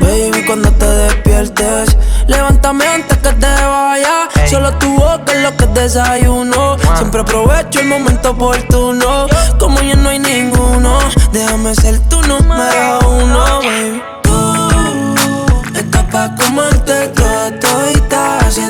Baby, 0.00 0.44
cuando 0.46 0.70
te 0.72 0.86
despiertes, 0.86 1.96
levántame 2.26 2.86
antes 2.86 3.18
que 3.18 3.32
te 3.32 3.46
vaya. 3.46 4.28
Solo 4.48 4.72
tu 4.78 4.94
boca 4.94 5.32
es 5.32 5.42
lo 5.42 5.56
que 5.56 5.66
desayuno. 5.66 6.76
Siempre 6.96 7.20
aprovecho 7.20 7.80
el 7.80 7.86
momento 7.86 8.30
oportuno. 8.30 9.26
Como 9.58 9.80
ya 9.80 9.94
no 9.94 10.08
hay 10.08 10.18
ninguno, 10.18 10.98
déjame 11.32 11.74
ser 11.74 11.98
tu 12.08 12.20
número 12.22 12.98
uno, 13.08 13.60
baby. 13.60 14.02
Tú 14.22 15.78
estás 15.78 16.04
pa' 16.04 16.34
comerte 16.36 17.08
toda 17.08 17.60
todita, 17.60 18.38
así 18.38 18.62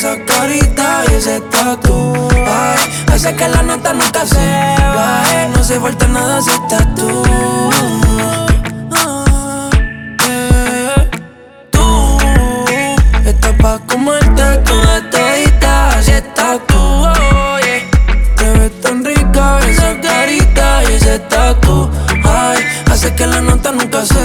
esa 0.00 0.16
carita 0.24 1.02
y 1.10 1.14
ese 1.14 1.40
tatu. 1.52 2.14
Ay, 2.32 3.04
hace 3.12 3.36
que 3.36 3.46
la 3.46 3.62
nota 3.62 3.92
nunca 3.92 4.24
se 4.24 4.46
baje. 4.96 5.48
No 5.54 5.62
se 5.62 5.78
falta 5.78 6.08
nada 6.08 6.40
si 6.40 6.48
estás 6.48 6.94
tú. 6.94 7.22
Ah, 8.94 9.68
yeah. 10.24 11.10
Tú 11.70 12.16
estás 13.26 13.52
pa' 13.60 13.78
comerte 13.80 14.42
toda 14.64 15.10
todita, 15.10 15.88
así 15.98 16.12
estás 16.12 16.60
tú. 16.66 16.78
oh, 16.78 17.58
yeah. 17.60 17.84
Te 18.36 18.50
ves 18.58 18.80
tan 18.80 19.04
rica 19.04 19.58
esa 19.68 20.00
carita 20.00 20.82
y 20.84 20.94
ese 20.94 21.18
tatu. 21.28 21.90
Ay, 22.24 22.64
hace 22.90 23.14
que 23.14 23.26
la 23.26 23.42
nota 23.42 23.70
nunca 23.70 24.06
se 24.06 24.24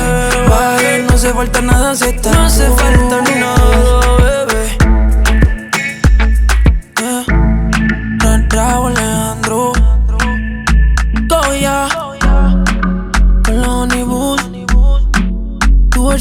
baje. 0.50 1.04
No 1.10 1.18
se 1.18 1.34
falta 1.34 1.60
nada 1.60 1.94
si 1.96 2.06
estás 2.06 2.34
No 2.34 2.46
hace 2.46 2.70
falta 2.70 3.22
nada, 3.22 3.65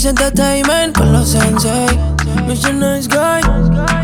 siéntate 0.04 0.58
y 0.58 0.92
con 0.92 1.14
los 1.14 1.30
sensei. 1.30 1.98
Mission 2.46 2.78
nice 2.78 3.08
guy. 3.08 4.03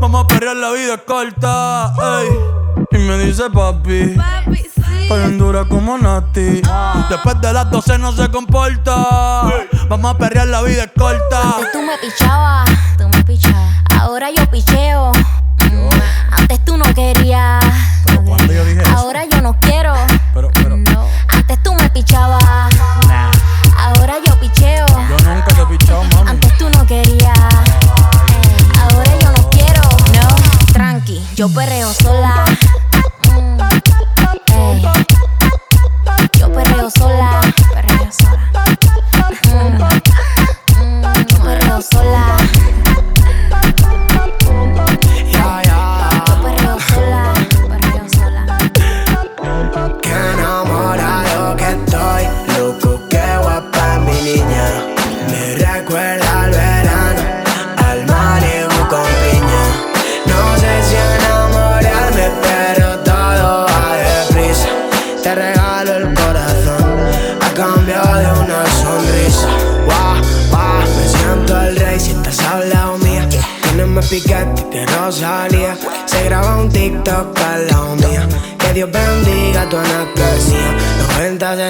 Vamos 0.00 0.24
a 0.24 0.26
perrear, 0.26 0.56
la 0.56 0.70
vida 0.70 0.94
es 0.94 1.02
corta. 1.02 1.92
Ey. 2.20 2.28
Y 2.90 2.98
me 2.98 3.18
dice 3.18 3.44
papi. 3.50 4.16
Estoy 5.02 5.22
en 5.22 5.38
dura 5.38 5.64
como 5.64 5.96
Nati. 5.96 6.62
Después 7.08 7.40
de 7.40 7.52
las 7.52 7.70
12 7.70 7.98
no 7.98 8.12
se 8.12 8.28
comporta. 8.30 9.42
Vamos 9.88 10.14
a 10.14 10.18
perrear, 10.18 10.48
la 10.48 10.62
vida 10.62 10.84
es 10.84 10.90
corta. 10.96 11.42
Antes 11.42 11.72
tú 11.72 11.82
me 11.82 11.96
pichabas, 11.98 12.70
tú 12.98 13.08
me 13.08 13.24
pichabas. 13.24 13.74
Ahora 13.98 14.30
yo 14.30 14.50
picheo. 14.50 15.12
Antes 16.30 16.64
tú 16.64 16.76
no 16.76 16.84
querías. 16.94 17.64
Ahora 18.94 19.24
yo 19.24 19.40
no 19.40 19.58
quiero. 19.60 19.94
Yo 31.46 31.52
perreo 31.52 31.92
sola. 31.92 32.45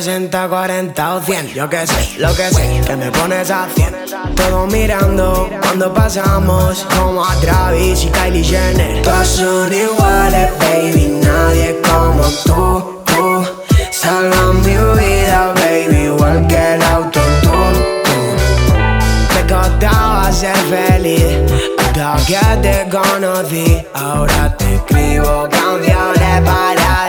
60, 0.02 0.48
40 0.48 1.14
o 1.14 1.20
100. 1.22 1.54
Yo 1.54 1.70
que 1.70 1.86
sé, 1.86 2.18
lo 2.18 2.28
que 2.34 2.50
sé, 2.50 2.82
que 2.86 2.96
me 2.96 3.10
pones 3.10 3.50
a 3.50 3.66
100. 3.74 3.94
Todo 4.34 4.66
mirando 4.66 5.48
cuando 5.62 5.94
pasamos, 5.94 6.86
como 6.94 7.24
a 7.24 7.34
Travis 7.36 8.04
y 8.04 8.10
Kylie 8.10 8.44
Jenner. 8.44 9.02
Todos 9.02 9.26
son 9.26 9.72
iguales, 9.72 10.50
baby, 10.58 11.18
nadie 11.22 11.80
como 11.80 12.24
tú, 12.44 13.02
tú. 13.06 13.46
Salva 13.90 14.52
mi 14.52 14.76
vida, 15.00 15.54
baby, 15.54 16.04
igual 16.04 16.46
que 16.46 16.74
el 16.74 16.82
autotune. 16.82 18.02
tú. 18.04 19.34
Me 19.34 19.54
costaba 19.54 20.30
ser 20.30 20.56
feliz 20.68 21.38
hasta 21.78 22.16
que 22.26 22.56
te 22.60 22.86
conocí. 22.90 23.82
Ahora 23.94 24.54
te 24.58 24.74
escribo 24.74 25.48
canciones 25.50 26.42
para 26.44 27.05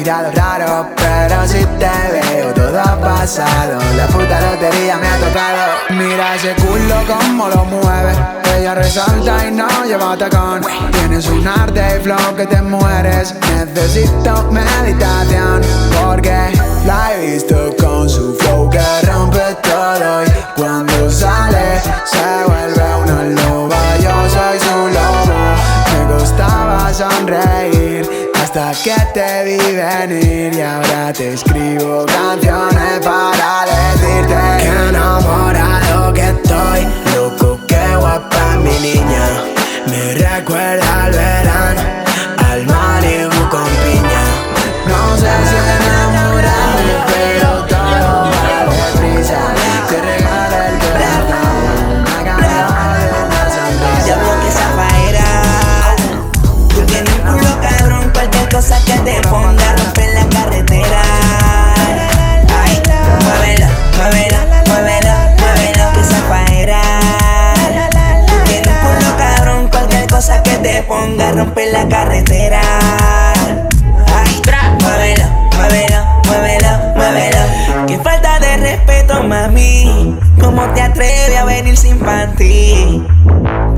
mirado 0.00 0.30
raro, 0.32 0.88
pero 0.96 1.46
si 1.46 1.62
te 1.78 1.90
veo 2.12 2.54
todo 2.54 2.80
ha 2.80 2.98
pasado, 2.98 3.78
la 3.96 4.06
puta 4.06 4.40
lotería 4.40 4.96
me 4.96 5.06
ha 5.06 5.16
tocado. 5.18 5.62
Mira 5.90 6.36
ese 6.36 6.54
culo 6.54 6.94
como 7.06 7.48
lo 7.48 7.64
mueve, 7.66 8.12
ella 8.56 8.74
resalta 8.74 9.46
y 9.46 9.50
no 9.50 9.68
lleva 9.84 10.16
tacón. 10.16 10.62
Tienes 10.92 11.26
un 11.28 11.46
arte 11.46 11.82
y 11.98 12.02
flow 12.02 12.34
que 12.34 12.46
te 12.46 12.62
mueres, 12.62 13.34
necesito 13.58 14.50
meditación, 14.50 15.60
porque 16.02 16.38
la 16.86 17.12
he 17.12 17.32
visto 17.32 17.76
con 17.78 18.08
su 18.08 18.34
flow 18.36 18.70
que 18.70 18.80
rompe 19.06 19.54
todo 19.62 20.24
y 20.24 20.58
cuando 20.58 21.10
sale 21.10 21.82
se 22.06 22.44
vuelve 22.46 22.94
una 23.02 23.22
loba. 23.42 23.76
Yo 23.98 24.14
soy 24.30 24.58
su 24.66 24.78
lobo. 24.96 25.40
Me 25.92 26.14
gustaba 26.14 26.90
sonreír 26.94 27.89
hasta 28.52 28.72
que 28.82 28.96
te 29.14 29.44
vi 29.44 29.76
venir 29.76 30.52
y 30.52 30.60
ahora 30.60 31.12
te 31.12 31.34
escribo 31.34 32.04
canciones 32.06 32.98
para 33.04 33.64
decirte 33.64 34.34
que 34.58 34.88
enamorado 34.88 36.12
que 36.12 36.30
estoy, 36.30 36.86
loco 37.14 37.60
que 37.68 37.96
guapa 37.96 38.56
mi 38.56 38.76
niña. 38.80 39.44
Me 39.86 40.14
recuerda 40.14 41.04
al 41.04 41.12
verano, 41.12 41.80
al 42.38 42.66
Malibu 42.66 43.48
con 43.50 43.68
piña. 43.84 44.24
No 44.88 45.16
sé 45.16 45.30
si 45.48 45.56
enamorarme, 45.76 46.96
pero 47.06 47.66
todo 47.66 48.30
va 48.32 48.64
deprisa. 48.68 50.19
Te 70.62 70.82
ponga 70.82 71.32
Romper 71.32 71.72
la 71.72 71.88
carretera 71.88 72.60
Ay, 74.14 74.42
muévelo, 74.80 75.24
muévelo, 75.56 76.04
muévelo, 76.26 76.78
muévelo 76.96 77.86
Qué 77.86 77.98
falta 77.98 78.38
de 78.38 78.56
respeto, 78.56 79.22
mami 79.22 80.16
¿Cómo 80.40 80.62
te 80.74 80.82
atreves 80.82 81.36
a 81.36 81.44
venir 81.44 81.76
sin 81.76 81.98
panty? 81.98 83.04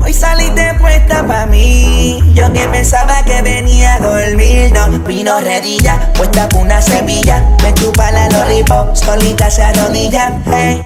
Hoy 0.03 0.13
saliste 0.13 0.73
puesta 0.79 1.25
pa' 1.25 1.45
mí. 1.45 2.21
Yo 2.33 2.51
que 2.51 2.67
pensaba 2.67 3.23
que 3.23 3.41
venía 3.41 3.95
a 3.95 3.99
dormir, 3.99 4.71
no 4.73 4.99
vino 4.99 5.39
redilla, 5.39 6.11
puesta 6.13 6.49
con 6.49 6.61
una 6.63 6.81
semilla. 6.81 7.43
Me 7.61 7.73
chupa 7.73 8.11
la 8.11 8.29
lollipop, 8.29 8.95
solita 8.95 9.49
se 9.49 9.63
arrodilla. 9.63 10.41
Hey. 10.45 10.85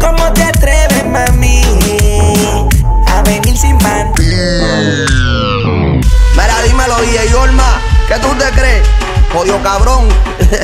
¿Cómo 0.00 0.32
te 0.32 0.42
atreves, 0.42 1.06
mami? 1.06 1.79
Venir 3.30 3.56
sin 3.56 3.78
panty. 3.78 4.24
Mira, 6.34 6.62
dímelo, 6.66 6.96
DJ 6.96 7.32
Olma, 7.36 7.80
¿qué 8.08 8.16
tú 8.16 8.26
te 8.34 8.50
crees? 8.58 8.84
Jodido 9.32 9.62
cabrón. 9.62 10.08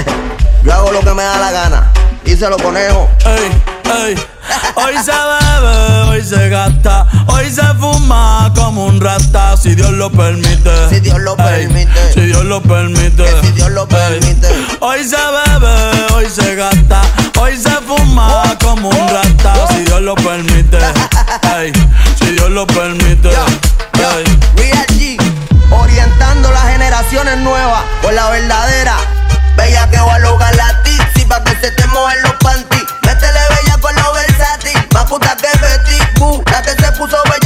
Yo 0.64 0.72
hago 0.72 0.90
lo 0.90 0.98
que 0.98 1.14
me 1.14 1.22
da 1.22 1.38
la 1.38 1.52
gana. 1.52 1.92
Díselo, 2.24 2.56
conejo. 2.56 3.08
Ey, 3.24 3.52
ey. 4.08 4.14
Hoy 4.74 4.94
se 4.98 5.12
bebe, 5.12 6.10
hoy 6.10 6.24
se 6.24 6.48
gasta, 6.48 7.06
hoy 7.28 7.52
se 7.52 7.62
fuma 7.78 8.52
como 8.56 8.86
un 8.86 9.00
rata, 9.00 9.56
si 9.56 9.76
Dios 9.76 9.92
lo 9.92 10.10
permite. 10.10 10.88
Si 10.90 10.98
Dios 10.98 11.20
lo 11.20 11.36
permite. 11.36 12.12
Si 12.14 12.20
Dios 12.22 12.44
lo 12.44 12.60
permite. 12.60 13.24
si 13.42 13.52
Dios 13.52 13.70
lo 13.70 13.86
permite. 13.86 14.48
Hoy 14.80 15.04
se 15.04 15.16
bebe, 15.16 16.14
hoy 16.14 16.26
se 16.28 16.56
gasta, 16.56 17.02
hoy 17.38 17.56
se 17.56 17.70
fuma 17.86 18.42
como 18.60 18.88
un 18.88 19.08
rata, 19.08 19.68
si 19.68 19.84
Dios 19.84 20.00
lo 20.02 20.16
permite. 20.16 20.78
Si 21.56 22.32
Dios 22.32 22.50
lo 22.50 22.66
permite. 22.66 23.30
Ey. 23.30 24.24
Real 24.56 24.86
G, 24.88 25.16
orientando 25.70 26.50
las 26.50 26.64
generaciones 26.64 27.38
nuevas 27.38 27.82
con 28.02 28.14
la 28.14 28.28
verdadera. 28.28 28.96
Bella 29.56 29.88
que 29.88 29.98
va 29.98 30.16
a 30.16 30.18
lograr 30.18 30.54
la 30.54 30.82
pa' 31.28 31.42
que 31.44 31.56
se 31.60 31.70
te 31.70 31.86
mojen 31.86 32.22
los 32.24 32.32
panty. 32.40 32.76
Métele 33.06 33.40
bella 33.48 33.78
con 33.80 33.94
los 33.94 34.12
versátil, 34.12 34.78
más 34.92 35.04
puta 35.04 35.34
que 35.36 35.48
Betty 35.58 35.98
Boo. 36.18 36.42
La 36.52 36.60
que 36.60 36.70
se 36.70 36.92
puso 36.92 37.16
bella 37.24 37.45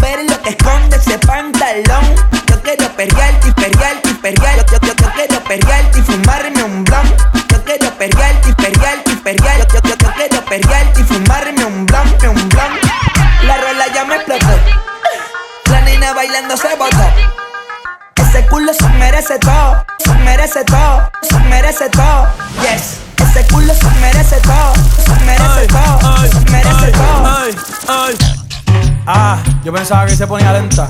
Ver 0.00 0.24
lo 0.28 0.40
que 0.42 0.50
esconde 0.50 0.96
ese 0.96 1.18
pantalón. 1.18 2.04
Yo 2.46 2.62
quiero 2.62 2.88
perrearte 2.96 3.48
y 3.48 3.52
perrearte 3.52 4.10
y 4.10 4.14
perrear. 4.14 4.66
Yo, 4.66 4.78
yo, 4.80 4.94
yo, 4.94 5.12
quiero 5.12 5.44
perrearte 5.44 5.98
y 5.98 6.02
fumarme 6.02 6.62
un 6.62 6.84
blunt. 6.84 7.20
Yo 7.50 7.64
quiero 7.64 7.90
perrearte 7.96 8.50
y 8.50 8.52
perrearte 8.52 9.10
y 9.12 9.16
perrear. 9.16 9.66
Yo, 9.68 9.80
yo, 9.82 9.96
yo, 9.96 10.12
quiero 10.14 10.44
perrearte 10.44 11.00
y 11.00 11.04
fumarme 11.04 11.64
un 11.64 11.86
blunt, 11.86 12.22
un 12.24 12.48
blunt. 12.48 12.84
La 13.44 13.56
rola 13.58 13.86
ya 13.94 14.04
me 14.04 14.16
explotó. 14.16 14.58
La 15.70 15.80
nena 15.82 16.12
bailando 16.12 16.56
se 16.56 16.74
botó. 16.76 17.10
Ese 18.16 18.46
culo 18.46 18.72
se 18.74 18.88
merece 18.98 19.38
todo, 19.38 19.84
se 19.98 20.12
merece 20.14 20.64
todo, 20.64 21.10
se 21.22 21.38
merece 21.40 21.88
todo. 21.90 22.28
Yes. 22.62 22.98
Ese 23.22 23.46
culo 23.48 23.74
se 23.74 23.90
merece 24.00 24.36
todo, 24.40 24.74
se 25.04 25.24
merece 25.24 25.66
todo, 25.66 26.28
se 26.28 26.50
merece 26.50 26.92
todo. 26.92 28.43
Ah, 29.06 29.38
yo 29.62 29.72
pensaba 29.72 30.06
que 30.06 30.16
se 30.16 30.26
ponía 30.26 30.52
lenta. 30.52 30.88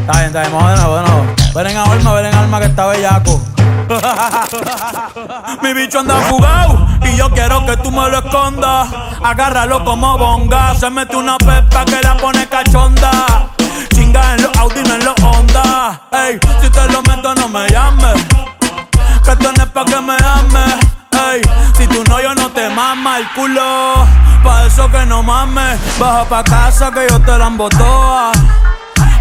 Está 0.00 0.12
bien, 0.12 0.26
está 0.26 0.40
bien, 0.40 0.52
vamos 0.52 0.70
de 0.70 0.76
nuevo. 0.86 1.34
Ven 1.54 1.66
en 1.66 1.76
alma, 1.76 2.14
ven 2.14 2.26
en 2.26 2.34
alma 2.34 2.60
que 2.60 2.66
está 2.66 2.86
bellaco. 2.86 3.42
Mi 5.62 5.74
bicho 5.74 6.00
anda 6.00 6.16
fugado 6.28 6.86
y 7.02 7.16
yo 7.16 7.30
quiero 7.30 7.66
que 7.66 7.76
tú 7.78 7.90
me 7.90 8.08
lo 8.08 8.18
escondas. 8.18 8.88
Agárralo 9.22 9.84
como 9.84 10.16
bonga. 10.16 10.74
Se 10.74 10.88
mete 10.88 11.16
una 11.16 11.36
pepa 11.36 11.84
que 11.84 12.00
la 12.02 12.16
pone 12.16 12.48
cachonda. 12.48 13.50
Chinga 13.94 14.34
en 14.34 14.42
los 14.42 14.56
Audi, 14.56 14.82
no 14.82 14.94
en 14.94 15.04
los 15.04 15.14
Honda. 15.22 16.00
Ey, 16.12 16.38
si 16.62 16.70
te 16.70 16.88
lo 16.88 17.02
meto, 17.02 17.34
no 17.34 17.48
me 17.48 17.68
llames. 17.68 18.24
Que 19.24 19.36
no 19.42 19.50
es 19.50 19.66
pa' 19.66 19.84
que 19.84 20.00
me 20.00 20.14
ames. 20.14 20.89
Si 21.76 21.86
tú 21.86 22.02
no, 22.08 22.20
yo 22.20 22.34
no 22.34 22.50
te 22.50 22.68
mama 22.70 23.18
el 23.18 23.28
culo. 23.32 24.06
Pa' 24.42 24.66
eso 24.66 24.90
que 24.90 25.06
no 25.06 25.22
mames. 25.22 25.78
Baja 25.98 26.24
pa' 26.24 26.42
casa 26.42 26.90
que 26.90 27.06
yo 27.08 27.20
te 27.20 27.38
la 27.38 27.46
embotoa. 27.46 28.32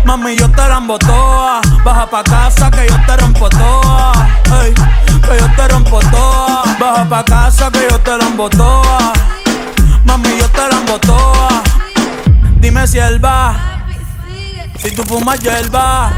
Mami, 0.06 0.36
yo 0.36 0.50
te 0.50 0.68
la 0.68 0.78
embotoa. 0.78 1.62
Baja 1.84 2.10
pa' 2.10 2.24
casa 2.24 2.72
que 2.72 2.88
yo 2.88 2.96
te 3.06 3.18
rompo 3.18 3.50
toa. 3.50 4.14
Que 4.44 5.38
yo 5.38 5.48
te 5.56 5.68
rompo 5.68 6.00
toa. 6.00 6.64
Baja 6.80 7.06
pa' 7.10 7.24
casa 7.24 7.70
que 7.70 7.88
yo 7.90 8.00
te 8.00 8.18
la 8.18 8.26
embotoa. 8.26 9.14
Mami, 10.06 10.38
yo 10.40 10.50
te 10.50 10.68
la 10.68 10.78
embotoa. 10.78 11.64
Dime 12.60 12.88
si 12.88 12.98
él 12.98 13.24
va. 13.24 13.56
Si 14.78 14.92
tú 14.96 15.04
fumas 15.04 15.40
hierba. 15.42 16.10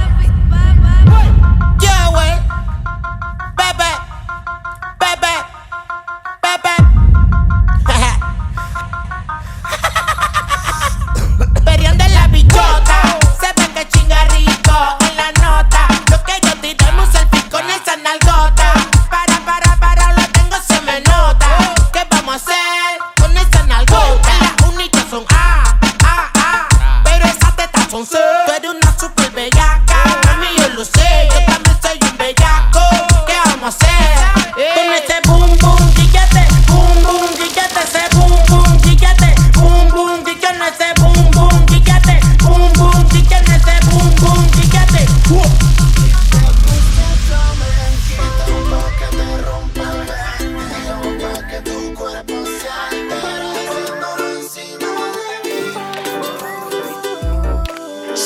Yeah, 1.80 2.10
wey. 2.14 2.34
Bebe. 3.58 3.92
Bebe. 5.00 5.51
Bebe. 6.52 6.76
Perreando 11.64 12.04
en 12.04 12.14
la 12.14 12.28
bichota. 12.28 13.18
Se 13.40 13.54
ve 13.56 13.70
que 13.74 13.88
chinga 13.88 14.26
rico 14.26 14.98
en 15.00 15.16
la 15.16 15.32
nota. 15.42 15.88
Lo 16.10 16.22
que 16.24 16.34
yo 16.44 16.54
tiremos 16.60 17.08
selfie 17.10 17.50
con 17.50 17.70
esa 17.70 17.96
nalgota. 17.96 18.74
Para, 19.10 19.40
para, 19.46 19.78
para, 19.78 20.12
lo 20.12 20.28
tengo, 20.34 20.58
se 20.68 20.82
me 20.82 21.00
nota. 21.00 21.74
¿Qué 21.94 22.06
vamos 22.10 22.34
a 22.34 22.38
hacer 22.38 23.00
con 23.18 23.38
esa 23.38 23.64
nalgota? 23.64 24.30
Las 24.42 24.70
únicas 24.74 25.06
son 25.10 25.24
A, 25.34 25.64
A, 26.04 26.32
A. 26.36 26.68
Pero 27.06 27.28
esas 27.28 27.56
tetas 27.56 27.90
son 27.90 28.06
C. 28.06 28.21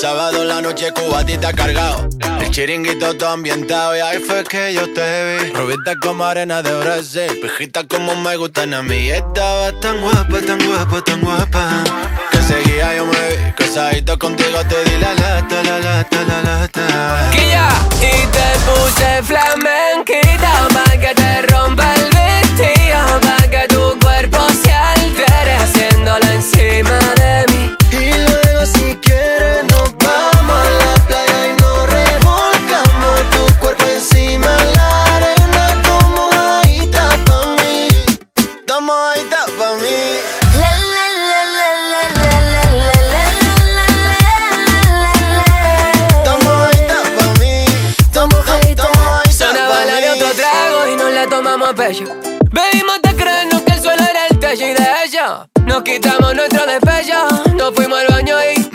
Sábado 0.06 0.44
en 0.44 0.50
la 0.50 0.62
noche 0.62 0.92
cubatita 0.92 1.52
cargado. 1.52 2.08
El 2.40 2.52
chiringuito 2.52 3.18
todo 3.18 3.30
ambientado 3.30 3.98
y 3.98 4.02
ahí 4.02 4.20
fue 4.20 4.44
que 4.44 4.72
yo 4.72 4.84
te 4.94 5.02
vi. 5.40 5.52
Rubita 5.52 5.96
como 6.00 6.24
arena 6.24 6.62
de 6.62 6.78
Brasil, 6.78 7.40
pijita 7.42 7.86
como 7.86 8.16
me 8.16 8.36
gustan 8.36 8.76
a 8.76 8.84
mí. 8.84 9.10
Estaba 9.10 9.72
tan 9.82 10.00
guapa, 10.02 10.42
tan 10.46 10.64
guapa, 10.64 11.02
tan 11.02 11.22
guapa. 11.22 11.84
Que 12.32 12.40
seguía 12.44 12.96
yo 12.96 13.08
me 13.08 13.14
vi, 13.30 13.52
casadito 13.58 14.20
contigo 14.20 14.60
te 14.70 14.84
di 14.84 15.00
la 15.00 15.16
lata, 15.16 15.64
la 15.64 15.80
lata, 15.80 16.24
la 16.28 16.42
lata. 16.44 17.32
Guilla, 17.32 17.68
y 17.98 18.28
te 18.28 18.48
puse 18.68 19.24
flamenquita 19.24 20.68
pa' 20.72 20.98
que 21.00 21.16
te 21.16 21.42
rompa 21.48 21.96
el 21.96 22.04
vestido, 22.14 23.22
pa' 23.22 23.48
que 23.50 23.68
tu 23.74 24.00
cuerpo 24.00 24.38
se 24.64 24.72
altere 24.72 25.56
haciéndolo 25.56 26.28
encima 26.32 27.00
de 27.16 27.46
mí. 27.52 27.76
Y 27.92 28.12
luego 28.30 28.66
si 28.68 28.96
quieres 29.02 29.25
pa' 39.58 39.76
mí. 39.76 39.96
Pa' 47.18 47.34
mí. 47.40 47.66
Da 48.14 48.26
mojadita, 48.28 48.84
da 48.84 48.90
mojadita 48.92 49.32
Sonaba 49.32 49.76
pa' 49.76 49.86
la 49.86 49.96
de 49.96 50.02
mí. 50.02 50.08
otro 50.22 50.32
trago 50.36 50.88
y 50.92 50.96
nos 50.96 51.12
la 51.12 51.28
tomamos 51.28 51.70
a 51.70 51.74
pecho. 51.74 52.06
Bebimos 52.52 53.02
de 53.02 53.16
creernos 53.16 53.62
que 53.62 53.74
el 53.74 53.82
suelo 53.82 54.04
era 54.04 54.28
el 54.30 54.40
techo 54.40 54.66
y 54.66 54.74
de 54.74 54.88
hecho 55.06 55.48
nos 55.66 55.84
quitamos 55.84 56.36
nuestro 56.36 56.66
despecho. 56.66 57.28
Nos 57.56 57.74
fuimos 57.76 58.00
al 58.00 58.08
baño 58.08 58.38
y 58.44 58.70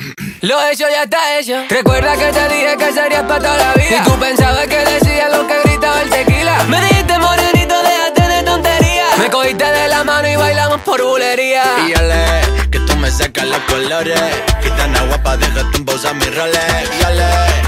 lo 0.46 0.62
hecho 0.68 0.86
ya 0.90 1.04
está 1.04 1.38
hecho. 1.38 1.64
Recuerda 1.68 2.16
que 2.16 2.32
te 2.32 2.48
dije 2.48 2.76
que 2.78 2.92
serías 2.92 3.22
para 3.24 3.40
toda 3.40 3.56
la 3.56 3.74
vida. 3.74 4.02
Y 4.02 4.04
tú 4.08 4.18
pensabas 4.18 4.66
que 4.66 4.78
decía 4.78 5.28
lo 5.28 5.46
que 5.46 5.60
gritaba 5.64 6.02
el 6.02 6.10
tequila. 6.10 6.64
Me 6.64 6.80
dijiste 6.80 7.14
tontería. 7.14 7.59
Me 9.20 9.28
cogiste 9.28 9.64
de 9.64 9.86
la 9.88 10.02
mano 10.02 10.26
y 10.28 10.34
bailamos 10.34 10.80
por 10.80 11.02
bulería. 11.02 11.62
Y 11.86 11.92
ale, 11.92 12.40
que 12.70 12.80
tú 12.80 12.96
me 12.96 13.10
sacas 13.10 13.44
los 13.44 13.58
colores. 13.64 14.18
Gitana 14.62 15.02
guapa, 15.02 15.36
déjate 15.36 15.76
en 15.76 15.84
pausa 15.84 16.14
mis 16.14 16.34
roles. 16.34 16.90
Y 16.98 17.04
ale, 17.04 17.26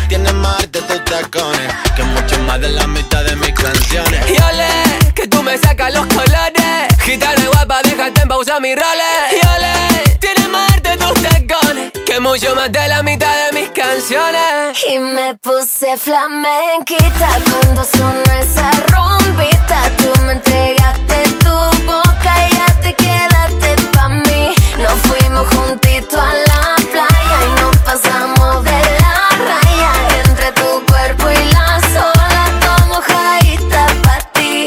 tienes 0.09 0.33
más 0.33 0.61
arte 0.61 0.81
tus 0.81 1.05
tacones. 1.05 1.75
Que 1.95 2.05
mucho 2.05 2.39
más 2.45 2.59
de 2.59 2.71
la 2.71 2.87
mitad 2.87 3.23
de 3.25 3.37
mis 3.37 3.53
canciones. 3.53 4.31
Y 4.31 4.37
ole, 4.43 5.13
que 5.15 5.29
tú 5.29 5.43
me 5.43 5.59
sacas 5.59 5.93
los 5.93 6.07
colores. 6.07 6.89
Gitana 7.01 7.47
guapa, 7.53 7.83
déjate 7.83 8.23
en 8.23 8.29
pausa 8.29 8.59
mis 8.59 8.75
roles. 8.75 9.33
Y 9.33 9.47
ole, 9.47 10.19
tienes 10.21 10.49
más 10.49 10.73
arte 10.73 10.97
tus 10.97 11.23
tacones. 11.23 11.93
Que 12.07 12.19
mucho 12.19 12.55
más 12.55 12.73
de 12.73 12.89
la 12.89 13.03
mitad 13.03 13.35
de 13.45 13.61
mis 13.61 13.69
canciones. 13.73 14.83
Y 14.91 14.99
me 14.99 15.35
puse 15.35 15.99
flamenquita 15.99 17.29
cuando 17.45 17.85
sonó 17.85 18.23
esa 18.41 18.71
rumbita. 18.89 19.91
Tú 19.99 20.23
me 20.23 20.33
entregaste 20.33 21.32
tu 21.45 21.55
boca 21.87 22.33
y 22.49 22.55
ya 22.59 22.67
te 22.83 22.95
quedaste 22.95 23.71
pa' 23.95 24.09
mí. 24.09 24.55
Nos 24.79 24.97
fuimos 25.07 25.47
juntito 25.55 26.21
a 26.21 26.33
la 26.49 26.63
playa 26.93 27.37
y 27.49 27.61
nos 27.61 27.77
pasamos 27.89 28.65
de 28.65 28.81
la 29.03 29.17
raya. 29.49 29.93
Entre 30.25 30.53
tu 30.53 30.69
cuerpo 30.91 31.31
y 31.31 31.45
la 31.53 31.81
sola, 31.95 32.43
tomo 32.65 33.01
jaita 33.11 33.87
pa' 34.05 34.21
ti. 34.35 34.67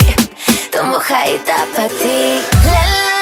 Tomo 0.72 1.00
jaita 1.00 1.58
pa' 1.76 1.90
ti. 2.00 2.42
Lelo. 2.66 3.15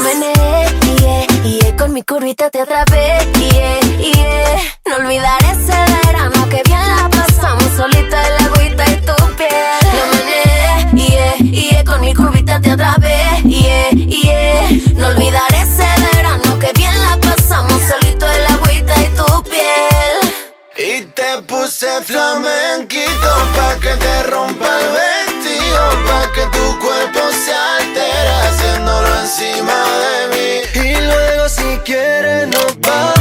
Meneé, 0.00 0.68
yeah, 1.00 1.26
yeah, 1.44 1.76
con 1.76 1.92
mi 1.92 2.02
curvita 2.02 2.50
te 2.50 2.60
atrapé, 2.60 3.18
yeah, 3.38 3.80
yeah. 3.98 4.60
No 4.86 4.96
olvidaré 4.96 5.50
ese 5.50 5.74
verano 6.06 6.48
que 6.48 6.62
bien 6.64 6.80
la 6.80 7.08
pasamos 7.08 7.64
solita 7.76 8.26
el 8.26 8.46
agüita 8.46 8.84
y 8.90 8.96
tu 9.06 9.36
piel. 9.36 9.78
Lo 9.96 10.04
meneé, 10.16 10.86
yeah, 10.94 11.36
yeah, 11.38 11.84
con 11.84 12.00
mi 12.00 12.14
curvita 12.14 12.60
te 12.60 12.70
atrapé, 12.72 13.42
yeah, 13.44 13.90
yeah. 13.90 14.68
No 14.94 15.08
olvidaré 15.08 15.60
ese 15.62 15.88
verano 16.12 16.58
que 16.58 16.72
bien 16.74 16.94
la 17.02 17.16
pasamos 17.18 17.80
solito 17.82 18.26
el 18.26 18.46
agüita 18.46 18.94
y 19.00 19.08
tu 19.16 19.42
piel. 19.44 20.18
Y 20.76 21.02
te 21.06 21.42
puse 21.42 22.02
flamenquito 22.02 23.30
pa' 23.56 23.76
que 23.80 23.94
te 23.96 24.22
rompa 24.24 24.68
el 24.80 25.37
vestido, 25.68 26.04
pa' 26.06 26.32
que 26.32 26.42
tu 26.56 26.78
cuerpo 26.78 27.20
se 27.32 27.52
altere 27.52 28.30
haciéndolo 28.42 29.20
encima 29.20 29.74
de 30.04 30.28
mí. 30.32 30.88
Y 30.88 31.00
luego 31.00 31.48
si 31.48 31.78
quieres 31.84 32.48
nos 32.48 32.78
vamos 32.80 33.17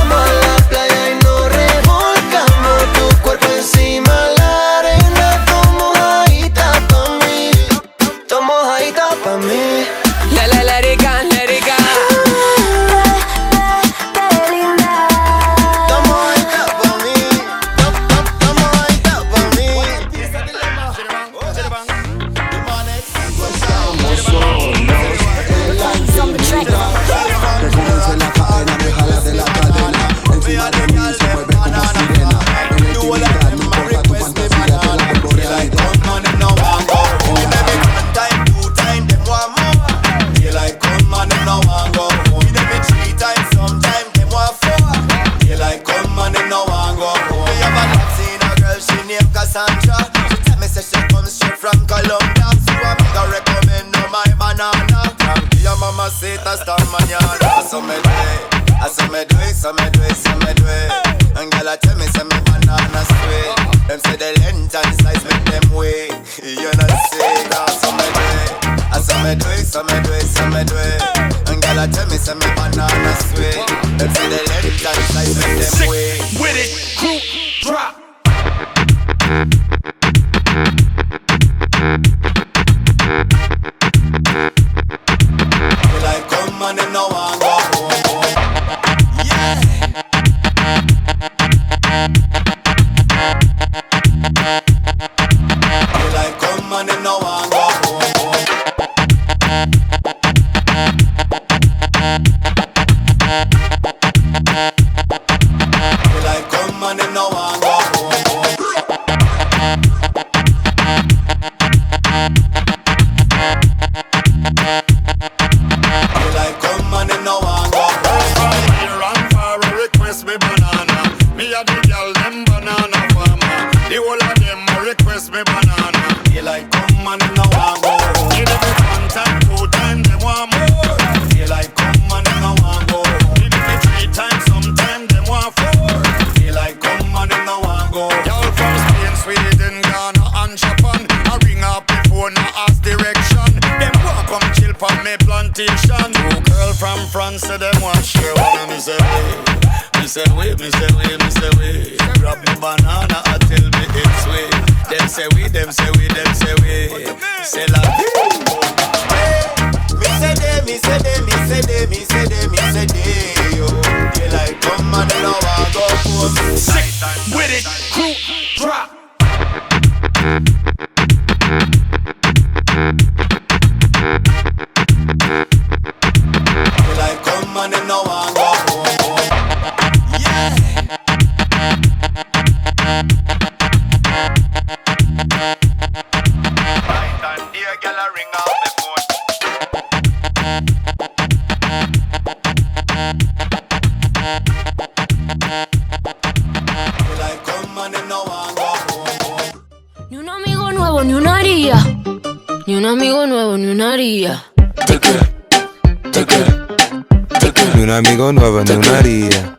amigo 207.98 208.32
nuevo, 208.32 208.64
ni 208.64 208.72
una 208.74 209.00
haría. 209.00 209.58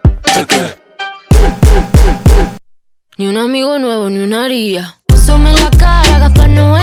Ni 3.17 3.27
un 3.27 3.37
amigo 3.37 3.79
nuevo, 3.81 4.09
ni 4.09 4.21
una 4.21 4.45
haría. 4.45 4.95
Asome 5.13 5.51
en 5.51 5.57
la 5.57 5.71
cara, 5.71 6.21
Gaspar 6.21 6.49
Noé. 6.49 6.83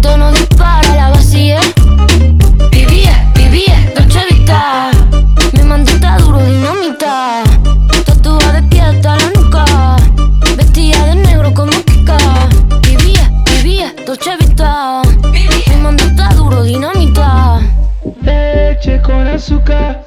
Tono 0.00 0.32
dispara, 0.32 0.94
la 0.96 1.10
vacía. 1.10 1.60
Vivía, 2.70 3.30
vivía, 3.34 3.92
Dolce 3.94 4.20
Vita. 4.30 4.90
Mi 5.52 5.62
mandita 5.64 6.16
duro, 6.16 6.42
dinamita. 6.42 7.42
Tatuada 8.06 8.52
de 8.52 8.62
pie 8.68 8.80
hasta 8.80 9.16
la 9.16 9.30
nuca. 9.36 9.96
Vestida 10.56 11.04
de 11.06 11.14
negro 11.16 11.52
como 11.52 11.72
Kika. 11.72 12.16
Vivía, 12.80 13.30
vivía, 13.56 13.94
Dolce 14.06 14.34
Vita. 14.38 15.02
Mi 15.30 15.76
mandita 15.82 16.28
duro, 16.34 16.62
dinamita. 16.62 17.60
Leche 18.22 19.02
con 19.02 19.26
azúcar, 19.26 20.06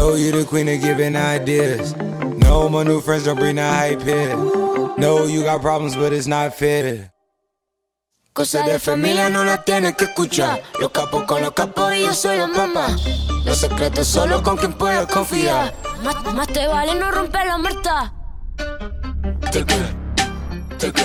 know 0.00 0.14
you 0.14 0.32
the 0.32 0.44
queen 0.44 0.68
of 0.68 0.80
giving 0.80 1.14
ideas. 1.14 1.94
No, 2.44 2.68
my 2.68 2.82
new 2.84 3.00
friends 3.00 3.24
don't 3.24 3.38
bring 3.38 3.56
the 3.56 3.68
hype 3.68 4.02
here. 4.02 4.34
No, 4.96 5.26
you 5.26 5.42
got 5.44 5.60
problems, 5.60 5.94
but 5.94 6.12
it's 6.12 6.26
not 6.26 6.54
fair. 6.54 7.12
Cosas 8.32 8.64
de 8.64 8.78
familia 8.78 9.28
no 9.28 9.44
las 9.44 9.64
tienes 9.64 9.94
que 9.96 10.04
escuchar. 10.04 10.62
Los 10.80 10.90
capos 10.90 11.24
con 11.24 11.42
los 11.42 11.52
capos 11.52 11.94
y 11.94 12.02
yo 12.02 12.14
soy 12.14 12.38
la 12.38 12.46
mamá. 12.46 12.96
Los 13.44 13.58
secretos 13.58 14.06
solo 14.06 14.42
con 14.42 14.56
quien 14.56 14.72
puedas 14.72 15.06
confiar. 15.06 15.74
Más, 16.02 16.16
más 16.34 16.46
te 16.48 16.66
vale 16.66 16.94
no 16.94 17.10
romper 17.10 17.46
la 17.46 17.58
muerta. 17.58 18.14
Te 19.52 19.64
que, 19.64 19.80
te 20.78 20.92
que, 20.92 21.02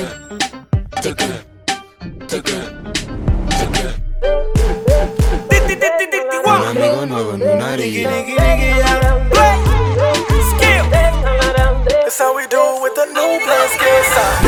te 1.02 1.16
que, 1.16 1.28
te 2.28 2.42
que, 2.42 2.46
te 5.50 6.10
que 6.10 6.15
nueva 7.06 7.36
en 7.36 7.42
una. 7.42 7.78
That's 11.88 12.20
how 12.20 12.36
we 12.36 12.48
do 12.48 12.82
with 12.82 12.94
the 12.96 13.06
new 13.08 14.45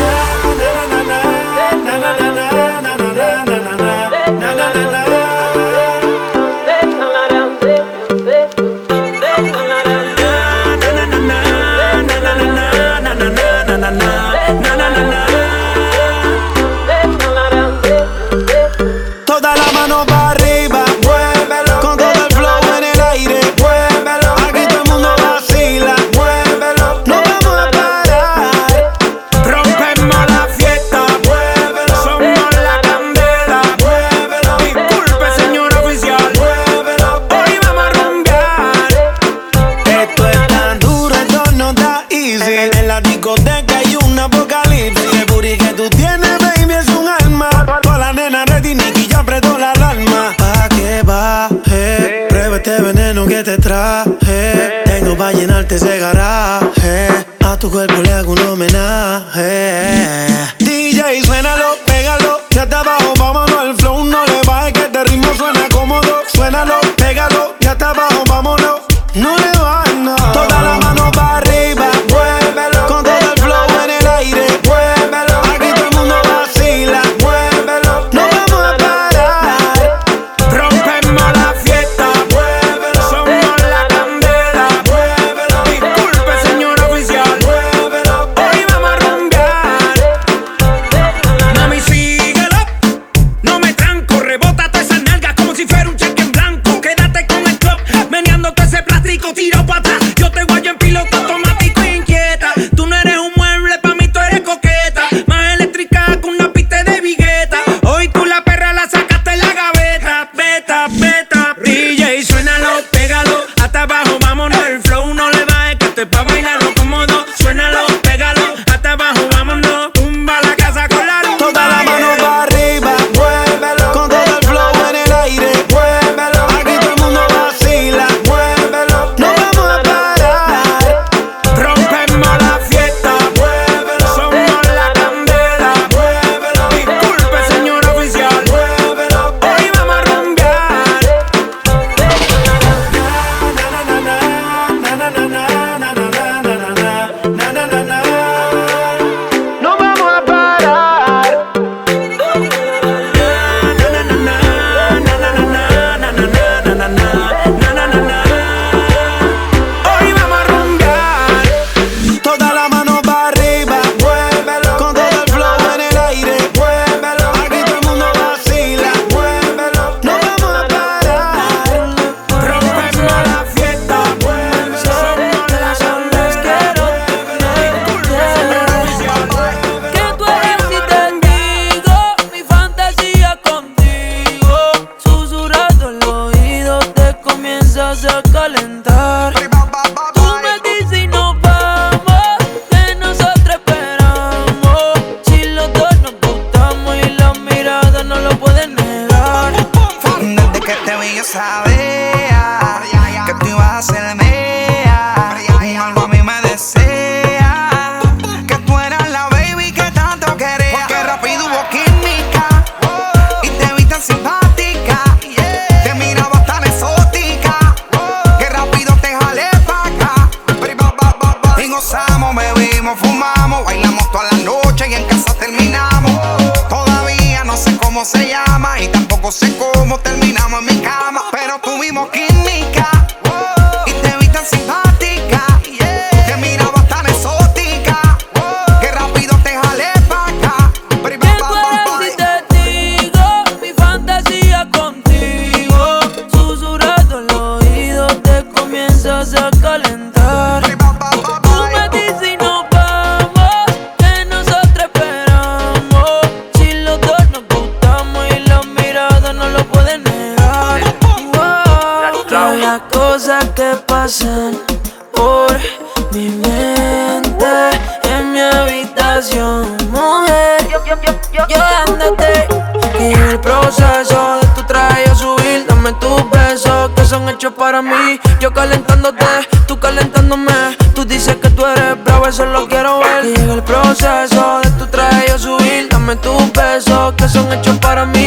son 287.97 288.15
hechos 288.15 288.26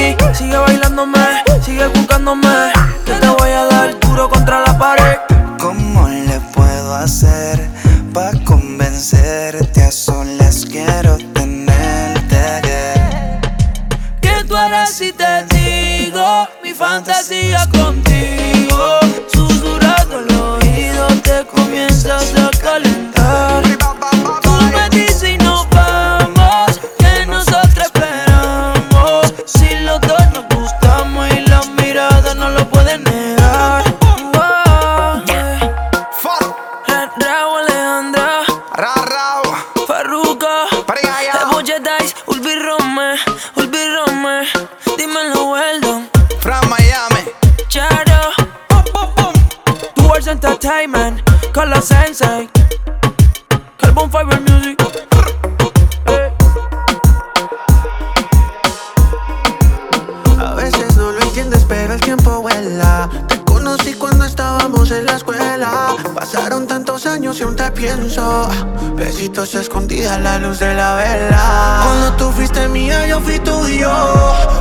entiendes, 61.51 61.65
pero 61.69 61.95
el 61.95 62.01
tiempo 62.01 62.41
vuela. 62.41 63.09
Te 63.29 63.43
conocí 63.45 63.95
cuando 63.95 64.25
estábamos 64.25 64.91
en 64.91 65.07
la 65.07 65.17
escuela. 65.17 65.97
Pasaron 66.15 66.67
tantos 66.67 67.07
años 67.07 67.39
y 67.41 67.43
aún 67.43 67.57
te 67.57 67.71
pienso. 67.73 68.49
Besitos 68.95 69.55
escondidas 69.55 70.13
a 70.13 70.19
la 70.19 70.39
luz 70.39 70.59
de 70.59 70.75
la 70.75 70.95
vela. 70.95 71.81
Cuando 71.85 72.13
tú 72.17 72.31
fuiste 72.33 72.69
mía, 72.69 73.07
yo 73.07 73.21
fui 73.21 73.39
tuyo. 73.39 73.91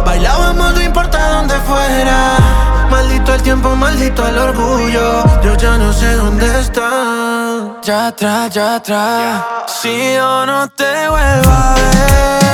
Bailábamos, 0.06 0.74
no 0.74 0.82
importa 0.82 1.30
dónde 1.36 1.56
fuera. 1.62 2.38
Maldito 2.90 3.36
el 3.36 3.42
tiempo, 3.42 3.76
maldito 3.76 4.28
el 4.28 4.38
orgullo. 4.38 5.42
Yo 5.44 5.56
ya 5.56 5.78
no 5.78 5.94
sé 5.94 6.16
dónde 6.16 6.60
está. 6.60 7.80
Ya 7.84 8.08
atrás, 8.08 8.54
ya 8.54 8.76
atrás. 8.76 9.44
Si 9.82 10.16
yo 10.16 10.46
no 10.46 10.68
te 10.70 11.08
vuelvo 11.08 11.52
a 11.52 11.76
ver, 11.76 12.49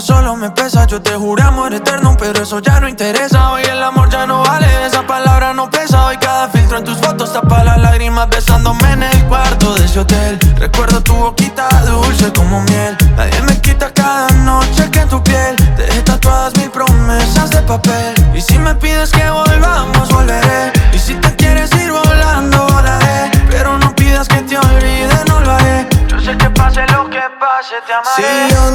solo 0.00 0.36
me 0.36 0.50
pesa. 0.50 0.86
Yo 0.86 1.00
te 1.02 1.14
juré 1.14 1.42
amor 1.42 1.72
eterno, 1.74 2.16
pero 2.18 2.42
eso 2.42 2.58
ya 2.60 2.80
no 2.80 2.88
interesa. 2.88 3.52
Hoy 3.52 3.62
el 3.62 3.82
amor 3.82 4.08
ya 4.10 4.26
no 4.26 4.42
vale, 4.42 4.86
esa 4.86 5.06
palabra 5.06 5.52
no 5.52 5.70
pesa. 5.70 6.06
Hoy 6.06 6.16
cada 6.18 6.48
filtro 6.48 6.78
en 6.78 6.84
tus 6.84 6.98
fotos 6.98 7.32
tapa 7.32 7.64
las 7.64 7.78
lágrimas 7.78 8.28
besándome 8.28 8.92
en 8.92 9.02
el 9.02 9.24
cuarto 9.26 9.74
de 9.74 9.84
ese 9.84 10.00
hotel. 10.00 10.38
Recuerdo 10.56 11.02
tu 11.02 11.14
boquita 11.14 11.68
dulce 11.86 12.32
como 12.32 12.60
miel. 12.62 12.96
Nadie 13.16 13.42
me 13.42 13.60
quita 13.60 13.92
cada 13.92 14.28
noche 14.30 14.90
que 14.90 15.00
en 15.00 15.08
tu 15.08 15.22
piel 15.22 15.56
te 15.76 16.02
tatuadas 16.02 16.56
mil 16.56 16.70
promesas 16.70 17.50
de 17.50 17.62
papel. 17.62 18.14
Y 18.34 18.40
si 18.40 18.58
me 18.58 18.74
pides 18.74 19.10
que 19.10 19.28
volvamos, 19.30 20.08
volveré. 20.08 20.72
Y 20.92 20.98
si 20.98 21.14
te 21.14 21.34
quieres 21.36 21.70
ir 21.74 21.92
volando, 21.92 22.66
volaré. 22.68 23.30
Pero 23.50 23.78
no 23.78 23.94
pidas 23.94 24.28
que 24.28 24.40
te 24.42 24.56
olvide, 24.56 25.24
no 25.26 25.40
lo 25.40 25.52
haré. 25.52 25.88
Yo 26.08 26.20
sé 26.20 26.36
que 26.36 26.50
pase 26.50 26.86
lo 26.88 27.08
que 27.10 27.22
pase, 27.38 27.76
te 27.86 27.92
amaré. 27.92 28.48
Si 28.48 28.54
yo 28.54 28.70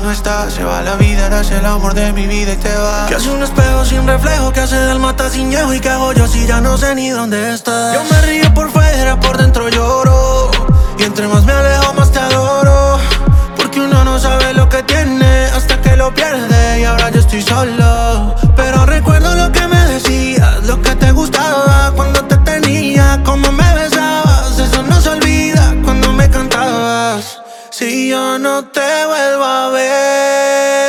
no 0.00 0.10
está. 0.10 0.50
Se 0.50 0.62
va 0.64 0.82
la 0.82 0.96
vida, 0.96 1.26
eres 1.26 1.50
el 1.50 1.64
amor 1.64 1.94
de 1.94 2.12
mi 2.12 2.26
vida 2.26 2.52
y 2.52 2.56
te 2.56 2.74
va. 2.76 3.06
Que 3.06 3.14
hace 3.14 3.30
un 3.30 3.42
espejo 3.42 3.84
sin 3.84 4.06
reflejo, 4.06 4.52
que 4.52 4.60
hace 4.60 4.76
del 4.76 4.98
mata 4.98 5.30
sin 5.30 5.50
llevo 5.50 5.72
y 5.72 5.80
que 5.80 5.88
hago 5.88 6.12
yo 6.12 6.26
si 6.26 6.46
ya 6.46 6.60
no 6.60 6.76
sé 6.76 6.94
ni 6.94 7.10
dónde 7.10 7.54
estás. 7.54 7.94
Yo 7.94 8.02
me 8.04 8.22
río 8.22 8.52
por 8.54 8.70
fuera, 8.70 9.18
por 9.18 9.38
dentro 9.38 9.68
lloro. 9.68 10.50
Y 10.98 11.04
entre 11.04 11.28
más 11.28 11.44
me 11.44 11.52
alejo, 11.52 11.94
más 11.94 12.10
te 12.10 12.18
adoro. 12.18 12.98
Porque 13.56 13.80
uno 13.80 14.04
no 14.04 14.18
sabe 14.18 14.52
lo 14.54 14.68
que 14.68 14.82
tiene 14.82 15.46
hasta 15.46 15.80
que 15.80 15.96
lo 15.96 16.12
pierde. 16.14 16.80
Y 16.80 16.84
ahora 16.84 17.10
yo 17.10 17.20
estoy 17.20 17.42
solo. 17.42 18.34
Pero 18.54 18.86
recuerdo 18.86 19.34
lo 19.34 19.52
que 19.52 19.66
me 19.66 19.84
decías, 19.86 20.62
lo 20.64 20.80
que 20.80 20.94
te 20.96 21.12
gustaba 21.12 21.92
cuando 21.94 22.24
te 22.24 22.36
tenía, 22.38 23.20
cómo 23.24 23.52
me 23.52 23.65
yo 28.16 28.38
no 28.38 28.64
te 28.76 28.90
vuelvo 29.10 29.44
a 29.44 29.68
ver, 29.70 30.85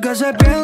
que 0.00 0.14
se 0.14 0.32
piensa 0.34 0.57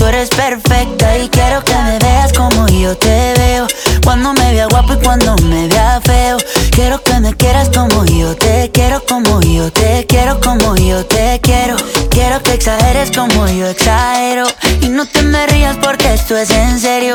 tú 0.00 0.06
eres 0.06 0.30
perfecta. 0.30 1.18
Y 1.18 1.28
quiero 1.28 1.62
que 1.62 1.74
me 1.74 1.98
veas 1.98 2.32
como 2.32 2.66
yo 2.68 2.96
te 2.96 3.34
veo. 3.36 3.66
Cuando 4.02 4.32
me 4.32 4.52
vea 4.52 4.66
guapo 4.66 4.94
y 4.94 4.96
cuando 4.96 5.36
me 5.44 5.68
vea 5.68 6.00
feo. 6.02 6.38
Quiero 6.70 7.02
que 7.02 7.20
me 7.20 7.34
quieras 7.34 7.68
como 7.68 8.04
yo 8.06 8.34
te 8.34 8.70
quiero, 8.72 9.02
como 9.06 9.40
yo 9.42 9.70
te 9.70 10.06
quiero, 10.08 10.40
como 10.40 10.74
yo 10.76 11.04
te 11.04 11.38
quiero. 11.42 11.76
Quiero 12.10 12.42
que 12.42 12.54
exageres 12.54 13.10
como 13.10 13.46
yo 13.48 13.66
exagero. 13.66 14.46
Y 14.80 14.88
no 14.88 15.04
te 15.04 15.22
me 15.22 15.46
rías 15.46 15.76
porque 15.82 16.14
esto 16.14 16.36
es 16.36 16.50
en 16.50 16.80
serio. 16.80 17.14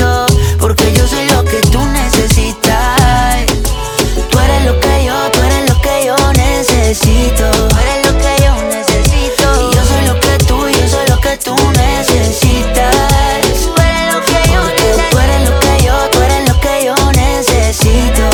Necesito. 7.11 7.51
Tú 7.51 7.77
eres 7.77 8.05
lo 8.05 8.17
que 8.17 8.43
yo 8.43 8.53
necesito. 8.69 9.45
Y 9.61 9.75
yo 9.75 9.85
soy 9.85 10.05
lo 10.05 10.19
que 10.19 10.37
tú, 10.45 10.67
yo 10.67 10.87
soy 10.87 11.07
lo 11.09 11.19
que 11.19 11.37
tú 11.37 11.55
necesitas. 11.71 12.95
Tú 13.63 13.73
eres 13.81 14.13
lo 14.13 14.21
que 14.25 14.51
yo 14.51 14.63
necesito. 14.63 15.09
Tú 15.11 15.17
eres 15.19 15.49
lo 15.49 15.59
que 15.59 15.83
yo, 15.83 16.09
tú 16.11 16.21
eres 16.21 16.47
lo 16.49 16.59
que 16.59 16.85
yo 16.85 16.95
necesito. 17.11 18.29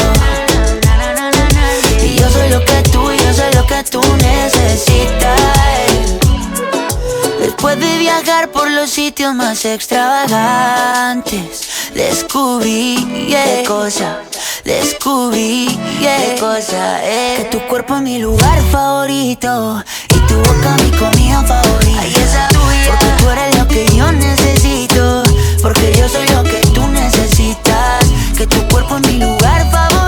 Y 2.03 2.15
yo 2.15 2.29
soy 2.29 2.49
lo 2.49 2.63
que 2.63 2.81
tú, 2.91 3.11
yo 3.11 3.33
soy 3.33 3.53
lo 3.53 3.65
que 3.65 3.83
tú 3.83 4.01
necesitas. 4.17 5.41
Después 7.39 7.79
de 7.79 7.97
viajar 7.97 8.51
por 8.51 8.69
los 8.69 8.89
sitios 8.89 9.33
más 9.33 9.65
extravagantes, 9.65 11.61
descubrí 11.93 12.95
yeah, 13.27 13.43
qué 13.43 13.63
cosa, 13.67 14.21
descubrí 14.67 15.79
yeah, 16.01 16.17
qué 16.17 16.39
cosa 16.41 17.01
es 17.01 17.39
que 17.39 17.45
tu 17.45 17.59
cuerpo 17.67 17.95
es 17.95 18.01
mi 18.01 18.19
lugar 18.19 18.61
favorito 18.69 19.81
y 20.09 20.19
tu 20.27 20.35
boca 20.35 20.75
mi 20.83 20.91
comida 20.91 21.41
favorita. 21.43 22.01
Ay, 22.01 22.13
esa 22.13 22.49
porque 22.51 23.05
tú 23.17 23.29
eres 23.29 23.57
lo 23.57 23.67
que 23.67 23.85
yo 23.95 24.11
necesito, 24.11 25.23
porque 25.61 25.93
yo 25.97 26.09
soy 26.09 26.27
lo 26.35 26.43
que 26.43 26.59
tú 26.73 26.85
necesitas. 26.89 28.05
Que 28.37 28.45
tu 28.45 28.61
cuerpo 28.67 28.97
es 28.97 29.07
mi 29.07 29.19
lugar 29.19 29.71
favorito 29.71 30.06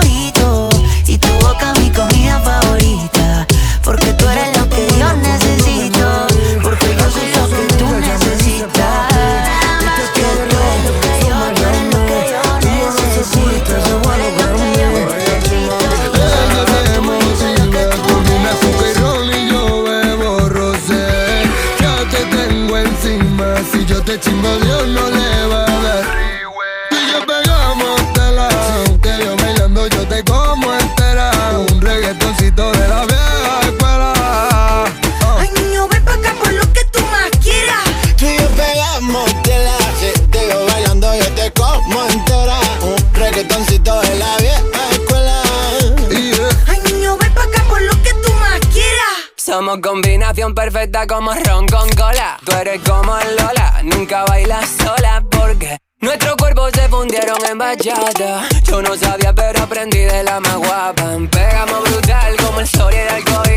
Combinación 49.78 50.52
perfecta 50.52 51.06
como 51.06 51.32
ron 51.32 51.66
con 51.68 51.88
cola. 51.90 52.38
Tú 52.44 52.52
eres 52.56 52.80
como 52.80 53.14
Lola, 53.38 53.80
nunca 53.84 54.24
bailas 54.24 54.68
sola 54.68 55.22
porque 55.30 55.78
nuestros 56.00 56.34
cuerpos 56.34 56.72
se 56.74 56.88
fundieron 56.88 57.38
en 57.48 57.56
bachata. 57.56 58.48
Yo 58.64 58.82
no 58.82 58.96
sabía, 58.96 59.32
pero 59.32 59.62
aprendí 59.62 60.00
de 60.00 60.24
la 60.24 60.40
más 60.40 60.56
guapa. 60.56 61.16
Pegamos 61.30 61.82
brutal 61.84 62.36
como 62.44 62.60
el 62.60 62.66
sol 62.66 62.92
y 62.92 62.96
el 62.96 63.08
arcoíris. 63.08 63.49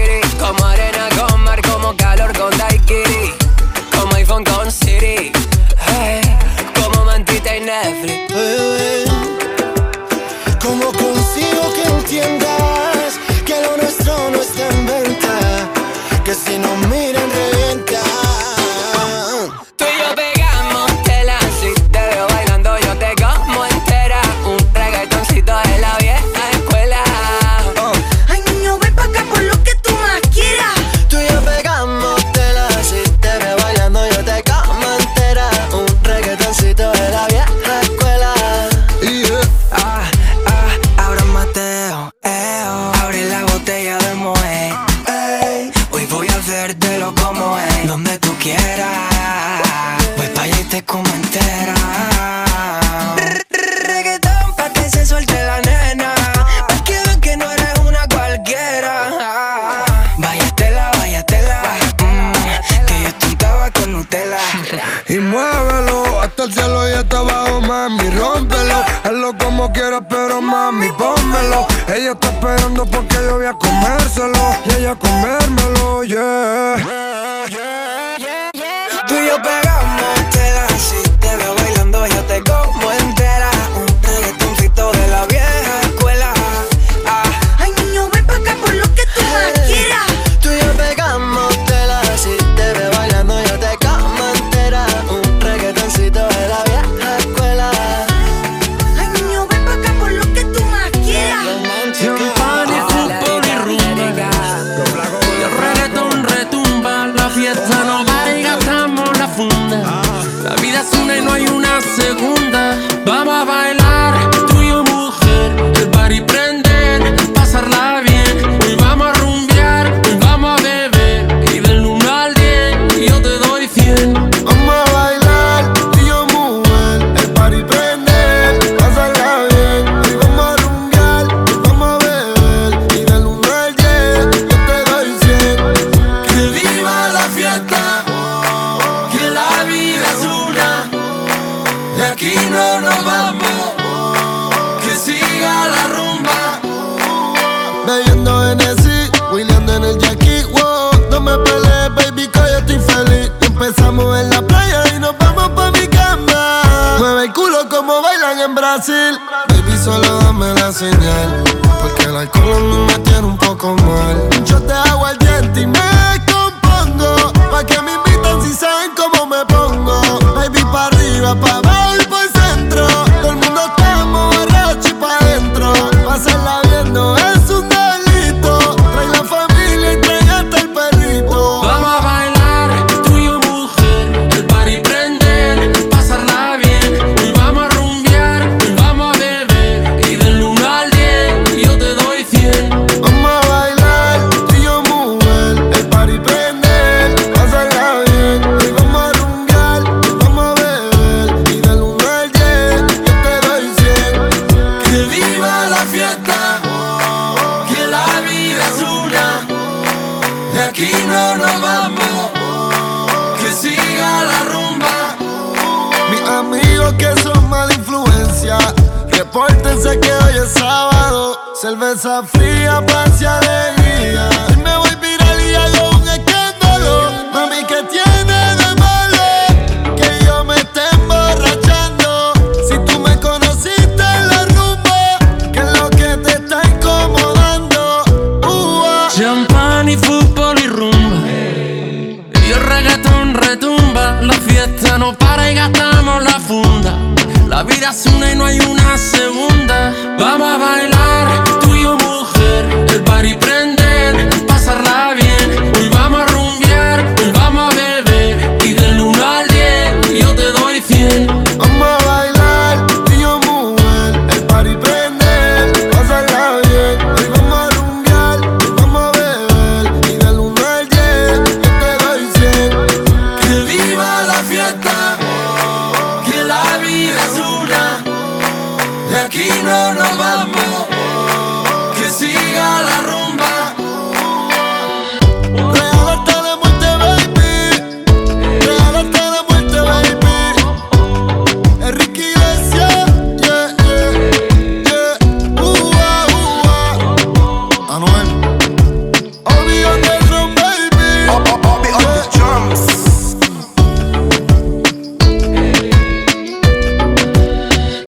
Baby, 158.75 159.77
solo 159.83 160.17
dame 160.21 160.51
la 160.55 160.71
señal. 160.71 161.43
Porque 161.79 162.05
el 162.05 162.17
alcohol 162.17 162.55
a 162.55 162.59
mí 162.59 162.77
me 162.87 162.99
tiene 163.03 163.27
un 163.27 163.37
poco 163.37 163.75
mal. 163.75 164.29
Yo 164.45 164.59
te 164.63 164.73
hago 164.73 165.05
al 165.05 165.17
diente 165.19 165.61
y 165.61 165.67
me 165.67 165.79
compongo. 166.25 167.31
Pa' 167.51 167.63
que 167.63 167.79
me 167.83 167.93
invitan 167.93 168.41
si 168.41 168.51
saben 168.51 168.89
cómo 168.97 169.27
me 169.27 169.45
pongo. 169.45 170.01
Baby, 170.33 170.63
pa' 170.71 170.87
arriba, 170.87 171.35
pa' 171.35 171.57
abajo 171.57 171.82